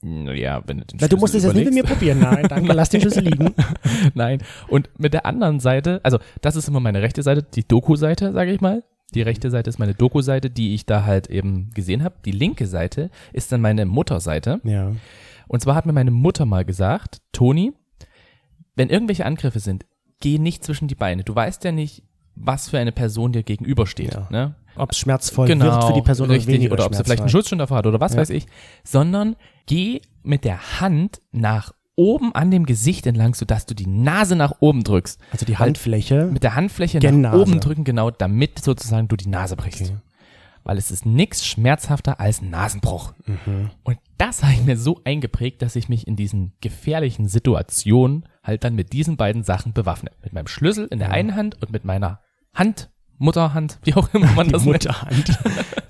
[0.03, 2.19] Ja, wenn du den Na, du musst es jetzt nicht mit mir probieren.
[2.19, 3.53] Nein, danke, lass den Schlüssel liegen.
[4.13, 4.43] Nein.
[4.67, 8.51] Und mit der anderen Seite, also das ist immer meine rechte Seite, die Doku-Seite, sage
[8.51, 8.83] ich mal.
[9.15, 12.15] Die rechte Seite ist meine Doku-Seite, die ich da halt eben gesehen habe.
[12.25, 14.59] Die linke Seite ist dann meine Mutterseite.
[14.63, 14.91] Ja.
[15.47, 17.73] Und zwar hat mir meine Mutter mal gesagt, Toni,
[18.75, 19.85] wenn irgendwelche Angriffe sind,
[20.19, 21.23] geh nicht zwischen die Beine.
[21.23, 22.03] Du weißt ja nicht,
[22.39, 24.13] was für eine Person dir gegenübersteht.
[24.13, 24.27] Ja.
[24.29, 24.55] Ne?
[24.75, 27.21] Ob es schmerzvoll wird für die Person Genau, richtig, oder weniger oder ob sie vielleicht
[27.21, 27.29] einen.
[27.29, 28.19] Schutzschirm davor hat oder was Ja.
[28.21, 28.45] weiß ich,
[28.83, 34.35] sondern geh mit der Hand nach oben an dem Gesicht entlang, sodass du die Nase
[34.35, 35.19] nach oben drückst.
[35.31, 36.25] Also die Weil- Handfläche.
[36.31, 37.41] Mit der Handfläche nach Nase.
[37.41, 39.81] oben drücken, genau, damit sozusagen du die Nase brichst.
[39.81, 39.95] Okay.
[40.63, 43.13] Weil es ist nichts schmerzhafter als Nasenbruch.
[43.25, 43.71] Mhm.
[43.83, 48.63] Und das habe ich mir so eingeprägt, dass ich mich in diesen gefährlichen Situationen halt
[48.63, 50.11] dann mit diesen beiden Sachen bewaffne.
[50.23, 52.19] Mit meinem Schlüssel in der einen Hand und mit meiner
[52.57, 52.89] Hand,
[53.19, 54.73] Mutterhand, wie auch immer man Die das nennt.
[54.85, 55.39] Mutterhand.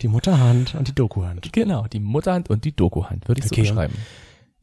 [0.01, 1.51] Die Mutterhand und die Dokuhand.
[1.51, 3.63] Genau, die Mutterhand und die Dokuhand, würde ich Okay.
[3.65, 3.93] so beschreiben.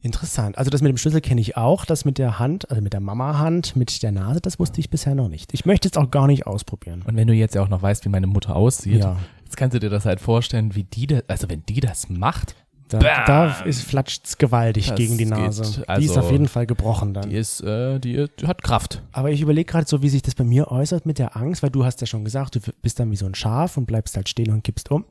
[0.01, 0.57] Interessant.
[0.59, 1.83] Also das mit dem Schlüssel kenne ich auch.
[1.83, 5.15] Das mit der Hand, also mit der Mama-Hand, mit der Nase, das wusste ich bisher
[5.15, 5.51] noch nicht.
[5.53, 7.01] Ich möchte es auch gar nicht ausprobieren.
[7.07, 9.17] Und wenn du jetzt ja auch noch weißt, wie meine Mutter aussieht, Ja.
[9.43, 12.55] jetzt kannst du dir das halt vorstellen, wie die das, also wenn die das macht,
[12.99, 13.25] Da, Bam!
[13.25, 15.63] da ist, flatscht's gewaltig Das gegen die Nase.
[15.63, 17.29] die ist also- auf jeden Fall gebrochen dann.
[17.29, 19.01] die ist, äh, die, die hat Kraft.
[19.11, 21.69] Aber ich überlege gerade so, wie sich das bei mir äußert mit der Angst, weil
[21.69, 24.29] du hast ja schon gesagt, du bist dann wie so ein Schaf und bleibst halt
[24.29, 25.05] stehen und kippst um.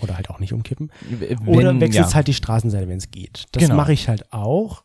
[0.00, 0.90] Oder halt auch nicht umkippen.
[1.46, 2.14] Oder Wenn- wechselst ja.
[2.16, 3.44] halt die Straßenseite, wenn es geht.
[3.52, 3.76] Das Genau.
[3.76, 4.84] mache ich halt auch.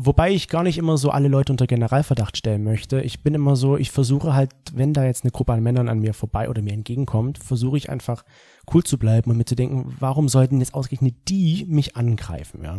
[0.00, 3.00] Wobei ich gar nicht immer so alle Leute unter Generalverdacht stellen möchte.
[3.00, 5.98] Ich bin immer so, ich versuche halt, wenn da jetzt eine Gruppe an Männern an
[5.98, 8.24] mir vorbei oder mir entgegenkommt, versuche ich einfach
[8.72, 12.78] cool zu bleiben und mir zu denken, warum sollten jetzt ausgerechnet die mich angreifen, ja.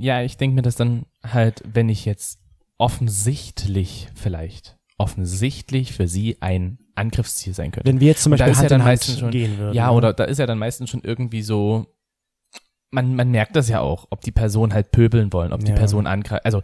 [0.00, 2.40] Ja, ich denke mir das dann halt, wenn ich jetzt
[2.76, 7.88] offensichtlich vielleicht, offensichtlich für sie ein Angriffsziel sein könnte.
[7.88, 9.58] Wenn wir jetzt zum Und da Beispiel ist ja Hand dann Hand meistens schon- gehen
[9.58, 9.74] würden.
[9.74, 11.86] Ja, oder da ist ja dann meistens schon irgendwie so,
[12.94, 15.76] man, man merkt das ja auch, ob die Person halt pöbeln wollen, ob die Ja.
[15.76, 16.44] Person angreift.
[16.46, 16.62] Also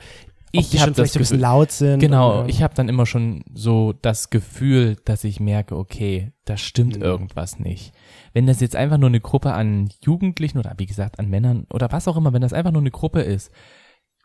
[0.52, 2.00] ich die habe schon das vielleicht ein bisschen Gefühl, laut sind.
[2.00, 6.56] genau, und, ich habe dann immer schon so das Gefühl, dass ich merke, okay, da
[6.56, 7.02] stimmt Mhm.
[7.02, 7.92] irgendwas nicht.
[8.32, 11.92] Wenn das jetzt einfach nur eine Gruppe an Jugendlichen oder wie gesagt an Männern oder
[11.92, 13.52] was auch immer, wenn das einfach nur eine Gruppe ist,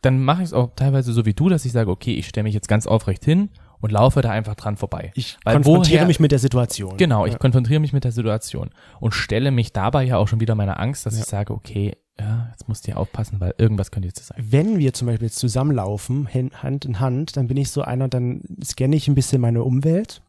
[0.02, 2.44] dann mache ich es auch teilweise so wie du, dass ich sage, okay, ich stelle
[2.44, 5.12] mich jetzt ganz aufrecht hin und laufe da einfach dran vorbei.
[5.14, 6.96] ich Weil konfrontiere woher- mich mit der Situation.
[6.96, 7.38] Genau, ich Ja.
[7.38, 11.06] konfrontiere mich mit der Situation und stelle mich dabei ja auch schon wieder meiner Angst,
[11.06, 11.20] dass Ja.
[11.20, 14.38] ich sage, okay, ja, jetzt musst du hier aufpassen, weil irgendwas könnte jetzt sein.
[14.40, 18.42] Wenn wir zum Beispiel jetzt zusammenlaufen, Hand in Hand, dann bin ich so einer, dann
[18.64, 20.22] scanne ich ein bisschen meine Umwelt.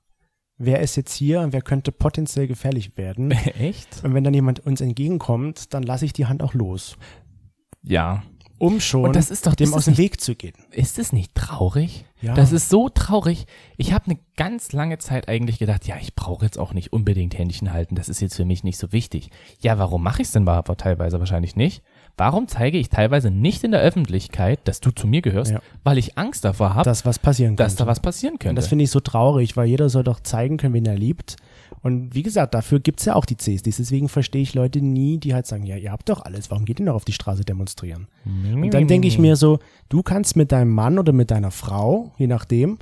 [0.58, 3.30] Wer ist jetzt hier und wer könnte potenziell gefährlich werden?
[3.60, 4.04] Echt?
[4.04, 6.98] Und wenn dann jemand uns entgegenkommt, dann lasse ich die Hand auch los,
[7.84, 8.24] Ja.
[8.60, 10.54] Um schon Und das ist doch dem das aus ist dem nicht, Weg zu gehen.
[10.72, 12.06] Ist es nicht traurig?
[12.22, 12.34] Ja.
[12.34, 13.46] Das ist so traurig.
[13.78, 17.38] Ich habe eine ganz lange Zeit eigentlich gedacht, ja, ich brauche jetzt auch nicht unbedingt
[17.38, 17.94] Händchen halten.
[17.96, 19.30] Das ist jetzt für mich nicht so wichtig.
[19.60, 21.84] Ja, warum mache ich es denn aber teilweise wahrscheinlich nicht?
[22.18, 25.62] Warum zeige ich teilweise nicht in der Öffentlichkeit, dass du zu mir gehörst, Ja.
[25.84, 27.84] weil ich Angst davor habe, dass was passieren dass könnte.
[27.84, 28.56] da was passieren Und könnte?
[28.56, 31.36] das finde ich so traurig, weil jeder soll doch zeigen können, wen er liebt.
[31.82, 33.78] Und wie gesagt, dafür gibt's ja auch die CSDs.
[33.78, 36.80] Deswegen verstehe ich Leute nie, die halt sagen, ja, ihr habt doch alles, warum geht
[36.80, 38.08] ihr noch auf die Straße demonstrieren?
[38.26, 39.60] Und dann denke ich mir so,
[39.90, 42.80] du kannst mit deinem Mann oder mit deiner Frau, je nachdem,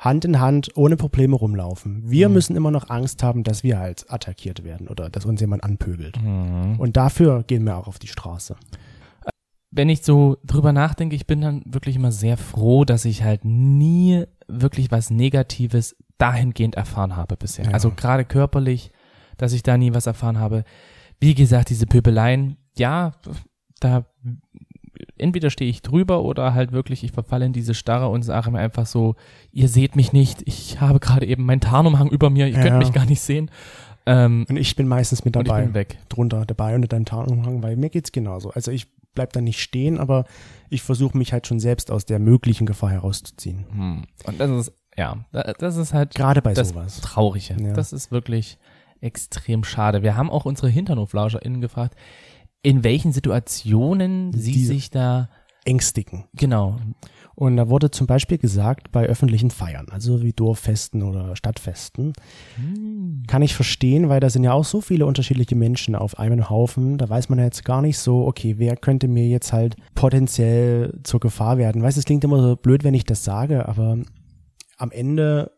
[0.00, 2.10] Hand in Hand ohne Probleme rumlaufen.
[2.10, 5.62] Wir müssen immer noch Angst haben, dass wir halt attackiert werden oder dass uns jemand
[5.62, 6.20] anpöbelt.
[6.22, 6.80] Mhm.
[6.80, 8.56] Und dafür gehen wir auch auf die Straße.
[9.70, 13.44] wenn ich so drüber nachdenke, ich bin dann wirklich immer sehr froh, dass ich halt
[13.44, 17.66] nie wirklich was Negatives dahingehend erfahren habe bisher.
[17.66, 17.70] Ja.
[17.72, 18.90] Also gerade körperlich,
[19.36, 20.64] dass ich da nie was erfahren habe.
[21.18, 23.12] Wie gesagt, diese Pöbeleien, ja,
[23.80, 24.04] da
[25.16, 28.58] entweder stehe ich drüber oder halt wirklich, ich verfalle in diese Starre und sage mir
[28.58, 29.16] einfach so,
[29.52, 32.62] ihr seht mich nicht, ich habe gerade eben meinen Tarnumhang über mir, ihr Ja.
[32.62, 33.50] könnt mich gar nicht sehen.
[34.06, 35.98] Ähm, Und ich bin meistens mit und ich dabei, bin weg.
[36.08, 38.50] drunter dabei unter deinem Tarnumhang, weil mir geht's genauso.
[38.50, 40.24] Also ich bleib da nicht stehen, aber
[40.70, 43.66] ich versuche mich halt schon selbst aus der möglichen Gefahr herauszuziehen.
[43.72, 44.02] Hm.
[44.24, 47.00] Und das ist, ja, da- das ist halt Gerade bei das sowas.
[47.00, 47.56] Traurige.
[47.60, 47.72] Ja.
[47.72, 48.58] Das ist wirklich
[49.00, 50.02] extrem schade.
[50.02, 51.94] Wir haben auch unsere HinternhoflauscherInnen gefragt,
[52.62, 55.28] in welchen Situationen sie Diese- sich da,
[55.64, 56.24] Ängstigen.
[56.34, 56.76] genau,
[57.34, 62.12] Und da wurde zum Beispiel gesagt, bei öffentlichen Feiern, also wie Dorffesten oder Stadtfesten,
[63.26, 66.98] kann ich verstehen, weil da sind ja auch so viele unterschiedliche Menschen auf einem Haufen.
[66.98, 70.98] Da weiß man ja jetzt gar nicht so, okay, wer könnte mir jetzt halt potenziell
[71.02, 71.82] zur Gefahr werden.
[71.82, 73.96] Weißt, es klingt immer so blöd, wenn ich das sage, aber
[74.80, 75.52] am Ende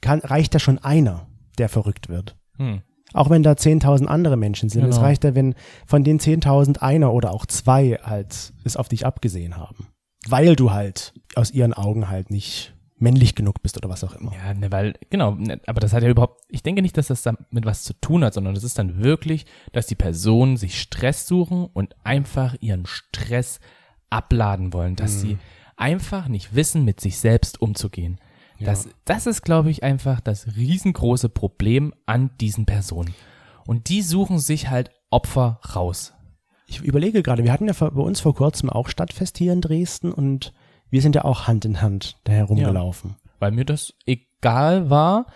[0.00, 1.26] kann, reicht da schon einer,
[1.58, 2.36] der verrückt wird.
[2.56, 2.82] hm.
[3.14, 4.84] Auch wenn da 10.000 andere Menschen sind.
[4.84, 5.06] Es Genau.
[5.06, 5.54] reicht ja, wenn
[5.86, 9.88] von den 10.000 einer oder auch zwei halt es auf dich abgesehen haben.
[10.28, 14.32] Weil du halt aus ihren Augen halt nicht männlich genug bist oder was auch immer.
[14.34, 17.22] Ja, ne, weil, genau, ne, aber das hat ja überhaupt, ich denke nicht, dass das
[17.22, 21.26] damit was zu tun hat, sondern das ist dann wirklich, dass die Personen sich Stress
[21.26, 23.58] suchen und einfach ihren Stress
[24.10, 25.38] abladen wollen, dass sie
[25.78, 28.18] einfach nicht wissen, mit sich selbst umzugehen.
[28.60, 33.14] Das, das ist, glaube ich, einfach das riesengroße Problem an diesen Personen.
[33.66, 36.14] Und die suchen sich halt Opfer raus.
[36.66, 40.12] Ich überlege gerade, wir hatten ja bei uns vor kurzem auch Stadtfest hier in Dresden
[40.12, 40.52] und
[40.90, 43.16] wir sind ja auch Hand in Hand da herumgelaufen.
[43.38, 45.26] Weil mir das egal war.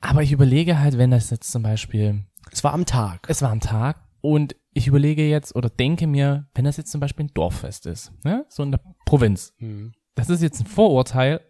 [0.00, 3.26] Aber ich überlege halt, wenn das jetzt zum Beispiel Es war am Tag.
[3.28, 7.00] es war ein Tag und ich überlege jetzt oder denke mir, wenn das jetzt zum
[7.00, 8.46] Beispiel ein Dorffest ist, ne?
[8.48, 9.52] so in der Provinz,
[10.14, 11.40] das ist jetzt ein Vorurteil,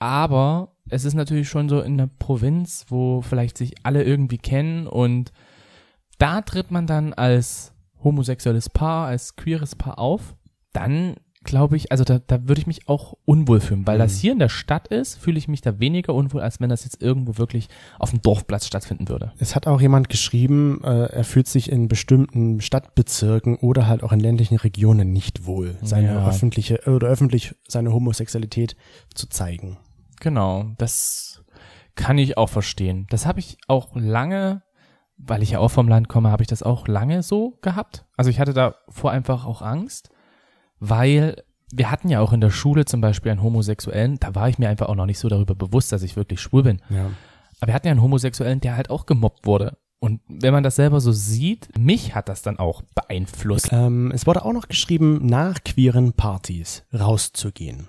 [0.00, 4.88] aber es ist natürlich schon so in der Provinz, wo vielleicht sich alle irgendwie kennen
[4.88, 5.30] und
[6.18, 10.34] da tritt man dann als homosexuelles Paar, als queeres Paar auf,
[10.72, 14.32] dann glaube ich, also da, da würde ich mich auch unwohl fühlen, weil das hier
[14.32, 17.38] in der Stadt ist, fühle ich mich da weniger unwohl, als wenn das jetzt irgendwo
[17.38, 19.32] wirklich auf dem Dorfplatz stattfinden würde.
[19.38, 24.12] Es hat auch jemand geschrieben, äh, er fühlt sich in bestimmten Stadtbezirken oder halt auch
[24.12, 26.28] in ländlichen Regionen nicht wohl, seine Ja.
[26.28, 28.76] öffentliche oder öffentlich seine Homosexualität
[29.14, 29.78] zu zeigen.
[30.20, 31.42] Genau, das
[31.94, 33.06] kann ich auch verstehen.
[33.10, 34.62] Das habe ich auch lange,
[35.16, 38.06] weil ich ja auch vom Land komme, habe ich das auch lange so gehabt.
[38.16, 40.10] Also ich hatte davor einfach auch Angst,
[40.78, 44.58] weil wir hatten ja auch in der Schule zum Beispiel einen Homosexuellen, da war ich
[44.58, 46.82] mir einfach auch noch nicht so darüber bewusst, dass ich wirklich schwul bin.
[46.88, 47.10] Ja.
[47.60, 49.76] Aber wir hatten ja einen Homosexuellen, der halt auch gemobbt wurde.
[50.00, 53.68] Und wenn man das selber so sieht, mich hat das dann auch beeinflusst.
[53.70, 57.86] Ähm, es wurde auch noch geschrieben, nach queeren Partys rauszugehen.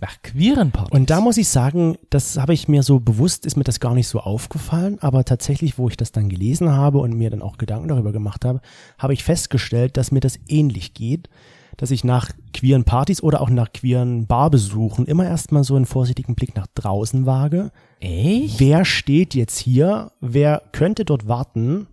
[0.00, 0.92] Nach queeren Partys.
[0.92, 3.94] Und da muss ich sagen, das habe ich mir so bewusst, ist mir das gar
[3.94, 7.58] nicht so aufgefallen, aber tatsächlich, wo ich das dann gelesen habe und mir dann auch
[7.58, 8.60] Gedanken darüber gemacht habe,
[8.98, 11.28] habe ich festgestellt, dass mir das ähnlich geht,
[11.76, 16.34] dass ich nach queeren Partys oder auch nach queeren Barbesuchen immer erstmal so einen vorsichtigen
[16.34, 17.70] Blick nach draußen wage.
[18.00, 18.58] Echt?
[18.58, 20.12] Wer steht jetzt hier?
[20.20, 21.88] Wer könnte dort warten?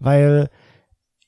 [0.00, 0.50] Weil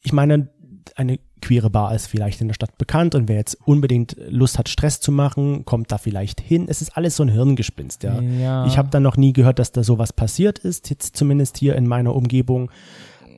[0.03, 0.49] ich meine,
[0.95, 4.69] eine queere Bar ist vielleicht in der Stadt bekannt und wer jetzt unbedingt Lust hat,
[4.69, 6.67] Stress zu machen, kommt da vielleicht hin.
[6.69, 8.21] Es ist alles so ein Hirngespinst, ja.
[8.21, 8.67] Ja.
[8.67, 11.87] Ich habe da noch nie gehört, dass da sowas passiert ist, jetzt zumindest hier in
[11.87, 12.71] meiner Umgebung.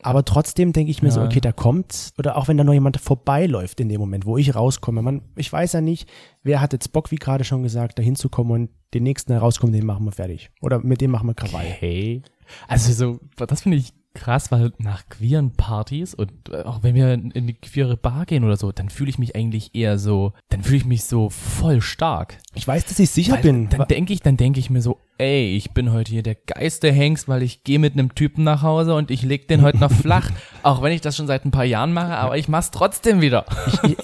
[0.03, 1.27] Aber trotzdem denke ich mir so, Ja.
[1.27, 4.55] okay, da kommt, oder auch wenn da noch jemand vorbeiläuft in dem Moment, wo ich
[4.55, 5.03] rauskomme.
[5.03, 6.09] Man, ich weiß ja nicht,
[6.45, 9.75] wer hat jetzt Bock, wie gerade schon gesagt, da hinzukommen und den nächsten, der rauskommt,
[9.75, 10.51] den machen wir fertig.
[10.61, 11.67] Oder mit dem machen wir Krawall.
[11.77, 12.23] Okay.
[12.69, 17.13] Also so, das finde ich krass, weil nach queeren Partys und äh, auch wenn wir
[17.13, 20.63] in die queere Bar gehen oder so, dann fühle ich mich eigentlich eher so, dann
[20.63, 22.39] fühle ich mich so voll stark.
[22.55, 23.69] Ich weiß, dass ich sicher Weil bin.
[23.69, 26.93] Dann denke ich, dann denke ich mir so, ey, ich bin heute hier der geilste
[26.93, 29.91] Hengst, weil ich gehe mit einem Typen nach Hause und ich leg den heute noch
[30.03, 30.31] flach.
[30.63, 33.45] Auch wenn ich das schon seit ein paar Jahren mache, aber ich mach's trotzdem wieder.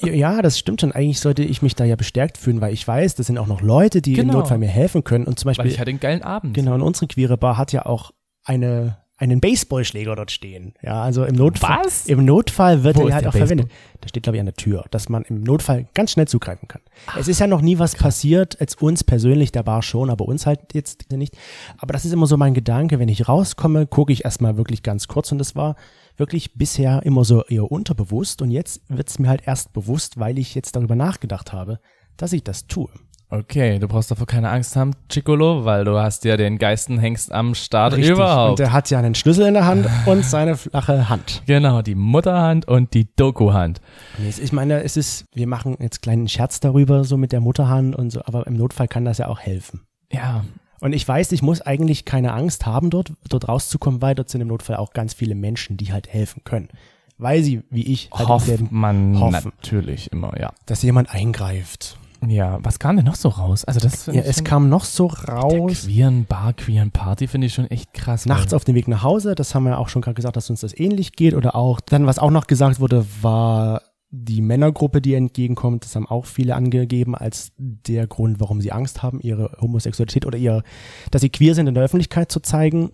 [0.03, 0.93] ja, das stimmt schon.
[0.93, 3.61] Eigentlich sollte ich mich da ja bestärkt fühlen, weil ich weiß, das sind auch noch
[3.61, 4.39] Leute, die im Genau.
[4.39, 5.27] Notfall mir helfen können.
[5.27, 6.55] Und zum Weil Beispiel, ich hatte einen geilen Abend.
[6.55, 8.13] genau, und unsere queere Bar hat ja auch
[8.45, 10.75] eine einen Baseballschläger dort stehen.
[10.83, 11.79] Ja, also im Notfall.
[11.85, 12.07] Was?
[12.07, 13.71] Im Notfall wird Wo er halt auch verwendet.
[14.01, 16.83] Da steht, glaube ich, an der Tür, dass man im Notfall ganz schnell zugreifen kann.
[17.19, 20.47] es ist ja noch nie was passiert, als uns persönlich, der Bar schon, aber uns
[20.47, 21.37] halt jetzt nicht.
[21.79, 25.07] Aber das ist immer so mein Gedanke, wenn ich rauskomme, gucke ich erstmal wirklich ganz
[25.07, 25.77] kurz und das war
[26.17, 30.39] wirklich bisher immer so eher unterbewusst und jetzt wird es mir halt erst bewusst, weil
[30.39, 31.81] ich jetzt darüber nachgedacht habe,
[32.17, 32.89] dass ich das tue.
[33.31, 37.33] Okay, du brauchst davor keine Angst haben, Chicolo, weil du hast ja den geilsten Hengst
[37.33, 38.13] am Start Richtig.
[38.13, 38.61] Und überhaupt.
[38.61, 41.43] er hat ja einen Schlüssel in der Hand und seine flache Hand.
[41.47, 43.81] Genau, die Mutterhand und die Doku-Hand.
[44.19, 48.11] Ich meine, es ist, wir machen jetzt kleinen Scherz darüber, so mit der Mutterhand und
[48.11, 49.81] so, aber im Notfall kann das ja auch helfen.
[50.13, 50.45] Ja,
[50.81, 54.43] Und ich weiß, ich muss eigentlich keine Angst haben, dort, dort rauszukommen, weil dort sind
[54.43, 56.69] im Notfall auch ganz viele Menschen, die halt helfen können.
[57.17, 59.53] Weil sie, wie ich, halt hofft man hoffen.
[59.57, 60.53] natürlich immer, ja.
[60.67, 61.97] dass jemand eingreift.
[62.29, 63.65] Ja, was kam denn noch so raus?
[63.65, 65.83] Also das finde Ja, es kam noch so der raus.
[65.85, 68.27] queeren Bar, queeren Party finde ich schon echt krass.
[68.27, 70.51] Nachts weil- auf dem Weg nach Hause, das haben wir auch schon gerade gesagt, dass
[70.51, 71.35] uns das ähnlich geht.
[71.35, 73.83] Oder auch, dann, was auch noch gesagt wurde, war
[74.17, 75.85] die Männergruppe, die entgegenkommt.
[75.85, 80.39] Das haben auch viele angegeben als der Grund, warum sie Angst haben, ihre Homosexualität oder
[80.39, 80.63] ihr,
[81.11, 82.91] dass sie queer sind in der Öffentlichkeit zu zeigen.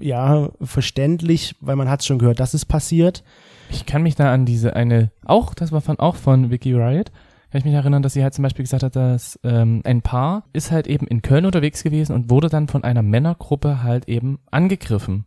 [0.00, 3.22] Ja verständlich, weil man hat schon gehört, dass es passiert.
[3.70, 7.10] Ich kann mich da an diese eine, auch, das war von, auch von Vicky Riot,
[7.56, 10.44] kann ich mich erinnern, dass sie halt zum Beispiel gesagt hat, dass ähm, ein Paar
[10.52, 14.40] ist halt eben in Köln unterwegs gewesen und wurde dann von einer Männergruppe halt eben
[14.50, 15.24] angegriffen.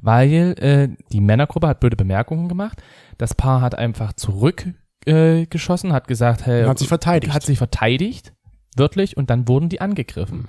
[0.00, 2.80] Weil äh, die Männergruppe hat blöde Bemerkungen gemacht.
[3.18, 7.34] Das Paar hat einfach zurückgeschossen, äh, hat gesagt, hey, Hat sich verteidigt.
[7.34, 8.32] hat sich verteidigt,
[8.76, 10.46] wörtlich, und dann wurden die angegriffen.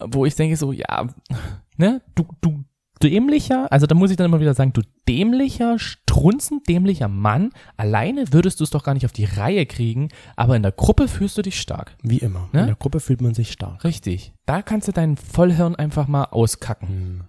[0.00, 1.06] Wo ich denke so, ja,
[1.78, 2.62] ne, du, du
[3.02, 8.32] dämlicher, also da muss ich dann immer wieder sagen, du dämlicher, strunzend dämlicher Mann, alleine
[8.32, 11.38] würdest du es doch gar nicht auf die Reihe kriegen, aber in der Gruppe fühlst
[11.38, 11.96] du dich stark.
[12.02, 12.48] Wie immer.
[12.52, 12.60] Ne?
[12.60, 13.84] In der Gruppe fühlt man sich stark.
[13.84, 14.32] Richtig.
[14.46, 16.88] Da kannst du dein Vollhirn einfach mal auskacken.
[16.88, 17.20] Hm.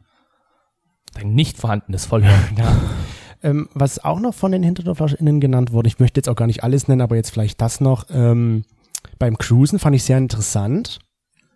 [1.13, 2.41] Dein nicht vorhandenes Vollhirn.
[2.57, 2.75] Ja.
[3.43, 6.63] Ähm, was auch noch von den HinterdorflaschInnen genannt wurde, ich möchte jetzt auch gar nicht
[6.63, 8.65] alles nennen, aber jetzt vielleicht das noch, ähm,
[9.17, 10.99] beim Cruisen fand ich sehr interessant.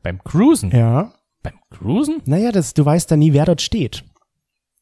[0.02, 0.72] Beim Cruisen.
[0.72, 1.14] Ja.
[1.46, 2.22] Beim Cruisen?
[2.26, 4.04] Naja, das, du weißt da nie, wer dort steht.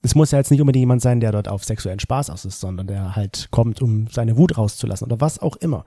[0.01, 2.59] Es muss ja jetzt nicht unbedingt jemand sein, der dort auf sexuellen Spaß aus ist,
[2.59, 5.85] sondern der halt kommt, um seine Wut rauszulassen oder was auch immer.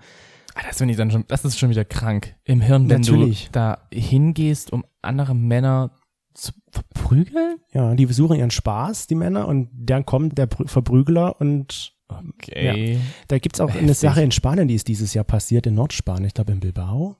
[0.54, 3.46] Ah, das finde ich dann schon, das ist schon wieder krank im Hirn, wenn Natürlich.
[3.46, 5.90] du da hingehst, um andere Männer
[6.32, 7.56] zu verprügeln?
[7.72, 13.00] Ja, die suchen ihren Spaß, die Männer, und dann kommt der Prü- Verprügler und Okay.
[13.28, 13.96] da gibt's auch eine Heftig.
[13.98, 17.16] Sache in Spanien, die ist dieses Jahr passiert, in Nordspanien, ich glaube in Bilbao.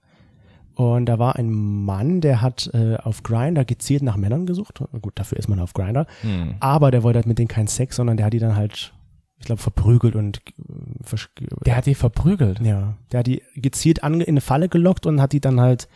[0.77, 4.83] Und da war ein Mann, der hat äh, auf Grindr gezielt nach Männern gesucht.
[5.01, 6.07] Gut, dafür ist man auf Grindr.
[6.21, 6.57] Hm.
[6.61, 8.93] Aber der wollte halt mit denen keinen Sex, sondern der hat die dann halt,
[9.39, 11.31] ich glaube, verprügelt und äh, versch-
[11.65, 12.61] Der hat die verprügelt.
[12.61, 15.89] Ja, der hat die gezielt ange in eine Falle gelockt und hat die dann halt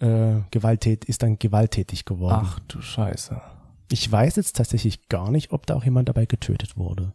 [0.00, 2.40] äh, gewaltät ist dann gewalttätig geworden.
[2.44, 3.40] Ach du Scheiße.
[3.92, 7.12] Ich weiß jetzt tatsächlich gar nicht, ob da auch jemand dabei getötet wurde.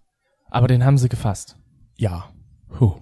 [0.49, 1.57] Aber den haben sie gefasst.
[1.97, 2.25] Ja.
[2.79, 2.95] Huh.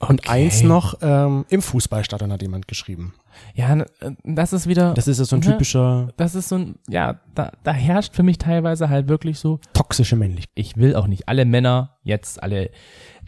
[0.00, 0.44] Und Okay.
[0.46, 3.14] eins noch, ähm, im Fußballstadion hat jemand geschrieben.
[3.54, 3.84] Ja, äh,
[4.24, 5.46] das ist wieder, Das ist ja so ein Ne?
[5.52, 9.60] typischer das ist so ein, ja, da, da herrscht für mich teilweise halt wirklich so,
[9.74, 10.50] toxische Männlichkeit.
[10.54, 12.70] ich will auch nicht alle Männer jetzt alle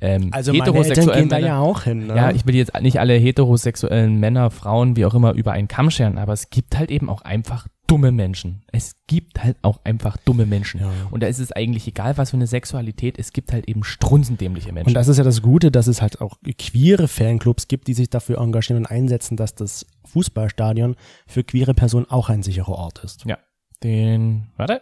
[0.00, 2.06] ähm, Also meine Eltern heterosexuellen gehen da Männer, ja auch hin.
[2.08, 2.16] Ne?
[2.16, 5.90] Ja, ich will jetzt nicht alle heterosexuellen Männer, Frauen, wie auch immer, über einen Kamm
[5.90, 8.62] scheren, aber es gibt halt eben auch einfach dumme Menschen.
[8.72, 10.80] Es gibt halt auch einfach dumme Menschen.
[10.80, 10.90] Ja.
[11.10, 14.72] Und da ist es eigentlich egal, was für eine Sexualität, es gibt halt eben strunzendämliche
[14.72, 14.88] Menschen.
[14.88, 18.08] Und das ist ja das Gute, dass es halt auch queere Fanclubs gibt, die sich
[18.08, 23.26] dafür engagieren und einsetzen, dass das Fußballstadion für queere Personen auch ein sicherer Ort ist.
[23.26, 23.36] ja,
[23.82, 24.80] den, warte,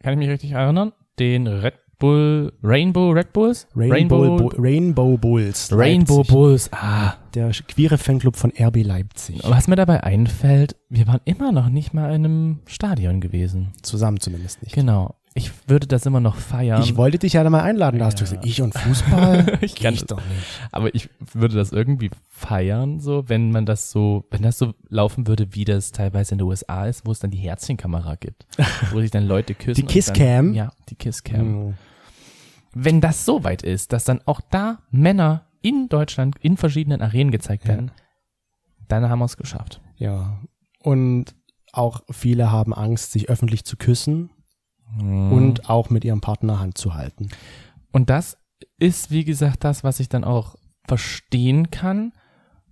[0.00, 0.92] kann ich mich richtig erinnern?
[1.18, 3.66] Den Red Bull, Rainbow Red Bulls?
[3.74, 5.72] Rainbow, Rainbow, Rainbow Bulls.
[5.72, 6.32] Rainbow Leipzig.
[6.34, 7.14] Bulls, ah.
[7.34, 9.40] Der queere Fanclub von RB Leipzig.
[9.44, 13.72] Was mir dabei einfällt, wir waren immer noch nicht mal in einem Stadion gewesen.
[13.82, 14.74] Zusammen zumindest nicht.
[14.74, 15.14] Genau.
[15.38, 16.80] Ich würde das immer noch feiern.
[16.82, 18.30] Ich wollte dich ja da mal einladen, da hast du Ja.
[18.30, 19.58] gesagt, ich und Fußball?
[19.60, 20.46] Ich kann- ich doch nicht.
[20.72, 25.26] Aber ich würde das irgendwie feiern, so, wenn man das so, wenn das so laufen
[25.26, 28.46] würde, wie das teilweise in den USA ist, wo es dann die Herzchenkamera gibt,
[28.92, 29.74] wo sich dann Leute küssen.
[29.74, 30.54] Die Kisscam?
[30.54, 31.40] Ja, die Kisscam.
[31.40, 31.74] Hm.
[32.78, 37.30] Wenn das so weit ist, dass dann auch da Männer in Deutschland in verschiedenen Arenen
[37.30, 37.70] gezeigt Ja.
[37.70, 37.90] werden,
[38.88, 39.80] dann haben wir es geschafft.
[39.96, 40.38] Ja.
[40.82, 41.34] Und
[41.72, 44.30] auch viele haben Angst, sich öffentlich zu küssen
[44.98, 45.32] Mhm.
[45.32, 47.28] und auch mit ihrem Partner Hand zu halten.
[47.92, 48.36] Und das
[48.78, 50.54] ist, wie gesagt, das, was ich dann auch
[50.86, 52.12] verstehen kann,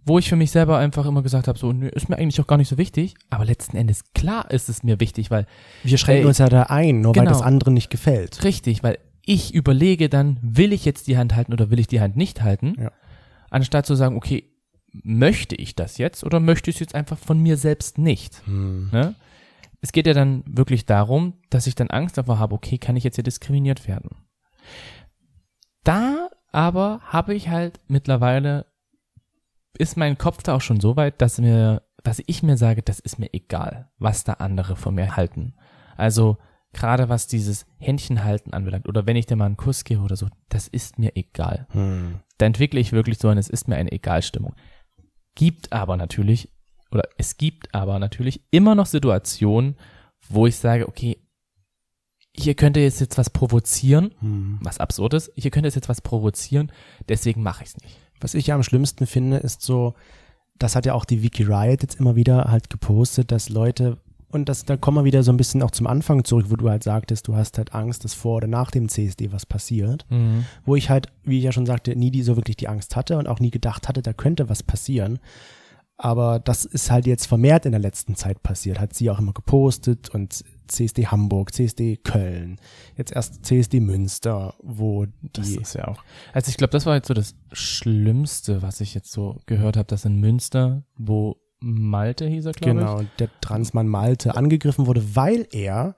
[0.07, 2.47] wo ich für mich selber einfach immer gesagt habe, so, nö, ist mir eigentlich auch
[2.47, 5.47] gar nicht so wichtig, aber letzten Endes, klar ist es mir wichtig, weil,
[5.83, 7.31] Wir schränken Ey, uns ja da ein, nur weil genau.
[7.37, 8.45] das anderen nicht gefällt.
[8.45, 12.01] richtig, weil ich überlege dann, will ich jetzt die Hand halten oder will ich die
[12.01, 12.93] Hand nicht halten, Ja.
[13.51, 14.51] anstatt zu sagen, okay,
[14.93, 18.47] möchte ich das jetzt oder möchte ich es jetzt einfach von mir selbst nicht?
[18.47, 18.91] Hm.
[18.93, 19.15] Ne?
[19.81, 23.05] Es geht ja dann wirklich darum, dass ich dann Angst davor habe, okay, kann ich
[23.05, 24.11] jetzt hier diskriminiert werden?
[25.83, 28.67] Da aber habe ich halt mittlerweile,
[29.77, 33.01] ist mein Kopf da auch schon so weit, dass mir, dass ich mir sage, das
[33.01, 35.55] ist mir egal, was da andere von mir halten.
[35.97, 36.39] Also
[36.75, 40.29] gerade was dieses Händchenhalten anbelangt oder wenn ich dir mal einen Kuss gebe oder so,
[40.49, 42.21] das ist mir egal Hm.
[42.39, 44.55] da entwickle ich wirklich so ein, es ist mir eine Egalstimmung.
[45.35, 46.51] Gibt aber natürlich,
[46.91, 49.77] oder es gibt aber natürlich immer noch Situationen,
[50.29, 51.17] wo ich sage, okay,
[52.37, 54.59] hier könnte jetzt jetzt was provozieren, Hm.
[54.63, 56.73] was absurd ist, hier könnte es jetzt was provozieren,
[57.09, 57.97] deswegen mache ich es nicht.
[58.21, 59.95] Was ich ja am schlimmsten finde, ist so,
[60.57, 63.99] das hat ja auch die Wiki Riot jetzt immer wieder halt gepostet, dass Leute,
[64.35, 66.69] und das, da kommen wir wieder so ein bisschen auch zum Anfang zurück, wo du
[66.69, 70.07] halt sagtest, du hast halt Angst, dass vor oder nach dem CSD was passiert.
[70.65, 73.17] Wo ich halt, wie ich ja schon sagte, nie die, so wirklich die Angst hatte
[73.19, 75.21] und auch nie gedacht hatte, da könnte was passieren.
[75.97, 78.81] Aber das ist halt jetzt vermehrt in der letzten Zeit passiert.
[78.81, 82.59] Hat sie auch immer gepostet und CSD Hamburg, CSD Köln,
[82.97, 86.03] jetzt erst CSD Münster, wo Das die ist ja auch.
[86.33, 89.87] Also ich glaube, das war jetzt so das Schlimmste, was ich jetzt so gehört habe,
[89.87, 95.47] dass in Münster, wo Malte hieß er, glaube Genau, der Transmann Malte angegriffen wurde, weil
[95.51, 95.97] er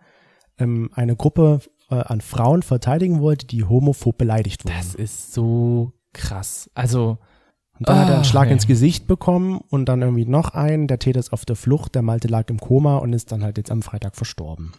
[0.59, 1.61] ähm, eine Gruppe
[1.91, 4.75] äh, an Frauen verteidigen wollte, die homophob beleidigt wurden.
[4.77, 6.71] Das ist so krass.
[6.75, 7.19] Also,
[7.79, 8.53] Und dann hat er einen Ah, Schlag nee.
[8.55, 10.87] ins Gesicht bekommen und dann irgendwie noch einen.
[10.87, 13.59] Der Täter ist auf der Flucht, der Malte lag im Koma und ist dann halt
[13.59, 14.73] jetzt am Freitag verstorben.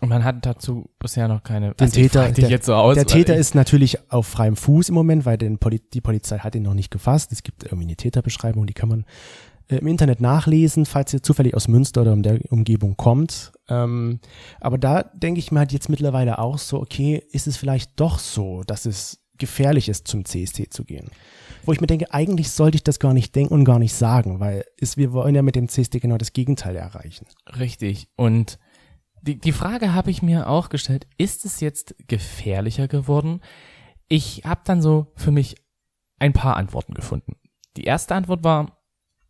[0.00, 1.74] und man hat dazu bisher noch keine.
[1.74, 2.94] Den also ich Täter- der- jetzt so aus.
[2.94, 6.54] der Täter ich, ist natürlich auf freiem Fuß im Moment, weil Poli die Polizei hat
[6.54, 7.32] ihn noch nicht gefasst.
[7.32, 9.04] Es gibt irgendwie eine Täterbeschreibung, die kann man
[9.68, 13.52] im Internet nachlesen, falls ihr zufällig aus Münster oder in der Umgebung kommt.
[13.68, 14.20] Ähm,
[14.60, 18.18] aber da denke ich mir halt jetzt mittlerweile auch so, okay, ist es vielleicht doch
[18.18, 21.10] so, dass es gefährlich ist, zum CSD zu gehen.
[21.64, 24.40] Wo ich mir denke, eigentlich sollte ich das gar nicht denken und gar nicht sagen,
[24.40, 27.26] weil es, wir wollen ja mit dem CSD genau das Gegenteil erreichen.
[27.58, 28.08] Richtig.
[28.16, 28.58] Und
[29.22, 33.40] die, die Frage habe ich mir auch gestellt, ist es jetzt gefährlicher geworden?
[34.08, 35.56] Ich habe dann so für mich
[36.18, 37.34] ein paar Antworten gefunden.
[37.76, 38.77] Die erste Antwort war,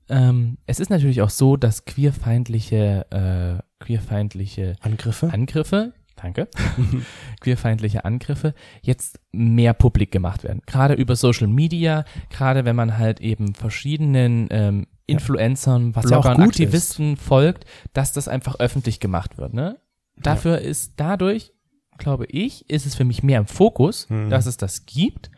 [0.09, 5.31] ähm, es ist natürlich auch so, dass queerfeindliche, äh, queerfeindliche Angriffe?
[5.33, 6.49] Angriffe, danke,
[7.41, 10.63] queerfeindliche Angriffe jetzt mehr publik gemacht werden.
[10.67, 16.35] Gerade über Social Media, gerade wenn man halt eben verschiedenen ähm, Influencern, Was ja auch
[16.35, 19.55] gut Aktivisten folgt, dass das einfach öffentlich gemacht wird.
[19.55, 19.79] Ne?
[20.17, 21.53] Dafür ist dadurch,
[21.97, 24.29] glaube ich, ist es für mich mehr im Fokus, Hm.
[24.29, 25.31] dass es das gibt.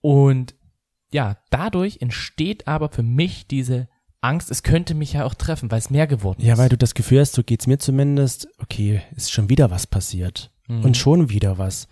[0.00, 0.54] Und
[1.12, 3.88] ja, dadurch entsteht aber für mich diese
[4.20, 6.58] Angst, es könnte mich ja auch treffen, weil es mehr geworden Ja, ist.
[6.58, 10.50] weil du das Gefühl hast, so geht's mir zumindest, okay, ist schon wieder was passiert.
[10.66, 10.84] Mhm.
[10.84, 11.88] Und schon wieder was.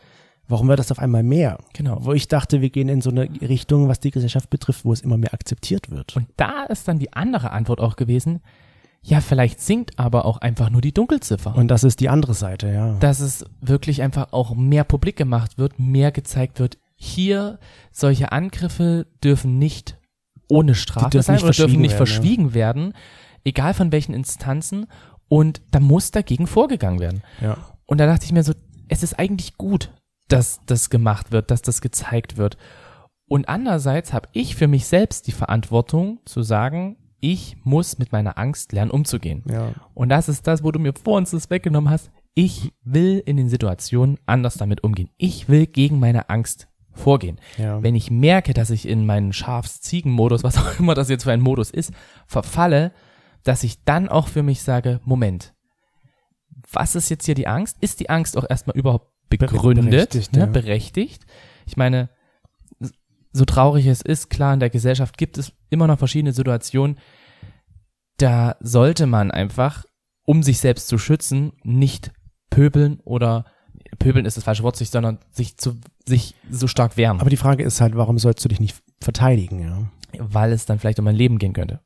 [0.48, 1.58] Warum wird das auf einmal mehr?
[1.72, 1.98] Genau.
[2.04, 5.00] Wo ich dachte, wir gehen in so eine Richtung, was die Gesellschaft betrifft, wo es
[5.00, 6.14] immer mehr akzeptiert wird.
[6.16, 8.40] Und da ist dann die andere Antwort auch gewesen,
[9.02, 11.54] ja, vielleicht sinkt aber auch einfach nur die Dunkelziffer.
[11.54, 12.94] Und das ist die andere Seite, ja.
[12.98, 16.78] dass es wirklich einfach auch mehr publik gemacht wird, mehr gezeigt wird.
[16.97, 17.59] Hier,
[17.92, 19.99] solche Angriffe dürfen nicht
[20.49, 22.07] ohne Strafe dürfen sein nicht oder dürfen verschwiegen nicht werden, ja.
[22.07, 22.92] verschwiegen werden,
[23.44, 24.86] egal von welchen Instanzen.
[25.28, 27.22] Und da muss dagegen vorgegangen werden.
[27.40, 27.57] ja.
[27.88, 28.53] Und da dachte ich mir so,
[28.88, 29.92] es ist eigentlich gut,
[30.28, 32.57] dass das gemacht wird, dass das gezeigt wird.
[33.28, 38.38] Und andererseits habe ich für mich selbst die Verantwortung zu sagen, ich muss mit meiner
[38.38, 39.42] Angst lernen umzugehen.
[39.49, 39.72] Ja.
[39.94, 42.11] Und das ist das, wo du mir vor uns das weggenommen hast.
[42.34, 45.11] Ich will in den Situationen anders damit umgehen.
[45.16, 47.40] Ich will gegen meine Angst vorgehen.
[47.59, 47.82] Ja.
[47.82, 51.40] Wenn ich merke, dass ich in meinen Schafs-Ziegen-Modus, was auch immer das jetzt für ein
[51.40, 51.92] Modus ist,
[52.26, 52.92] verfalle,
[53.44, 55.55] dass ich dann auch für mich sage, Moment,
[56.72, 57.76] was ist jetzt hier die Angst?
[57.80, 60.47] Ist die Angst auch erstmal überhaupt begründet, berechtigt, ne, ja.
[60.47, 61.26] berechtigt?
[61.66, 62.09] Ich meine,
[63.32, 66.99] so traurig es ist, klar, in der Gesellschaft gibt es immer noch verschiedene Situationen,
[68.16, 69.84] da sollte man einfach,
[70.24, 72.12] um sich selbst zu schützen, nicht
[72.51, 73.44] pöbeln oder
[73.97, 75.76] pöbeln ist das falsche Wort, sich, sondern sich zu
[76.07, 79.61] sich so stark wehren, Aber die Frage ist halt, warum sollst du dich nicht verteidigen,
[79.61, 79.78] ja?
[80.18, 81.80] weil es dann vielleicht um mein Leben gehen könnte.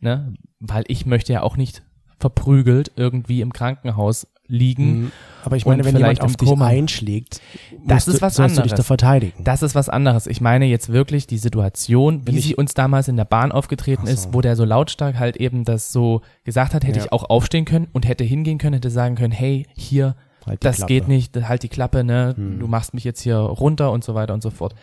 [0.00, 0.34] Ne?
[0.58, 1.82] Weil ich möchte ja auch nicht
[2.18, 5.02] verprügelt irgendwie im Krankenhaus liegen.
[5.02, 5.12] Mhm.
[5.44, 7.40] Aber ich meine, wenn jemand vielleicht auf dich einschlägt,
[7.86, 8.76] Das ist du, was sollst du dich anderes.
[8.78, 9.44] da verteidigen.
[9.44, 10.26] Das ist was anderes.
[10.26, 14.06] Ich meine jetzt wirklich die Situation, Wenn wie sie uns damals in der Bahn aufgetreten
[14.06, 14.12] so.
[14.12, 17.04] ist, wo der so lautstark halt eben das so gesagt hat, hätte Ja.
[17.06, 20.76] ich auch aufstehen können und hätte hingehen können, hätte sagen können, hey, hier, Halt das
[20.76, 20.92] Klappe.
[20.92, 22.58] geht nicht, halt die Klappe, ne, Hm.
[22.60, 24.74] du machst mich jetzt hier runter und so weiter und so fort.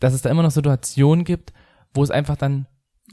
[0.00, 1.52] Dass es da immer noch Situationen gibt,
[1.94, 2.66] wo es einfach dann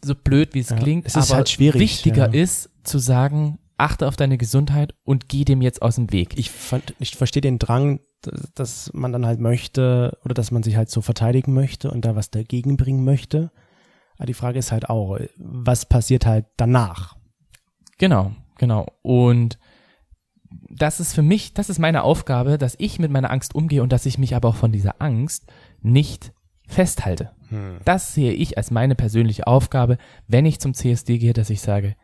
[0.03, 2.41] so blöd, wie es Ja, klingt, es ist aber halt schwierig, wichtiger ja.
[2.41, 6.37] ist zu sagen, achte auf deine Gesundheit und geh dem jetzt aus dem Weg.
[6.37, 6.51] ich,
[6.99, 10.89] ich verstehe den Drang, dass, dass man dann halt möchte oder dass man sich halt
[10.89, 13.51] so verteidigen möchte und da was dagegen bringen möchte.
[14.17, 17.15] Aber die Frage ist halt auch, was passiert halt danach?
[17.97, 18.87] Genau, genau.
[19.01, 19.57] Und
[20.69, 23.91] das ist für mich, das ist meine Aufgabe, dass ich mit meiner Angst umgehe und
[23.91, 25.45] dass ich mich aber auch von dieser Angst
[25.81, 26.31] nicht
[26.67, 27.31] festhalte.
[27.85, 29.97] Das sehe ich als meine persönliche Aufgabe,
[30.27, 31.95] wenn ich zum CSD gehe, dass ich sage,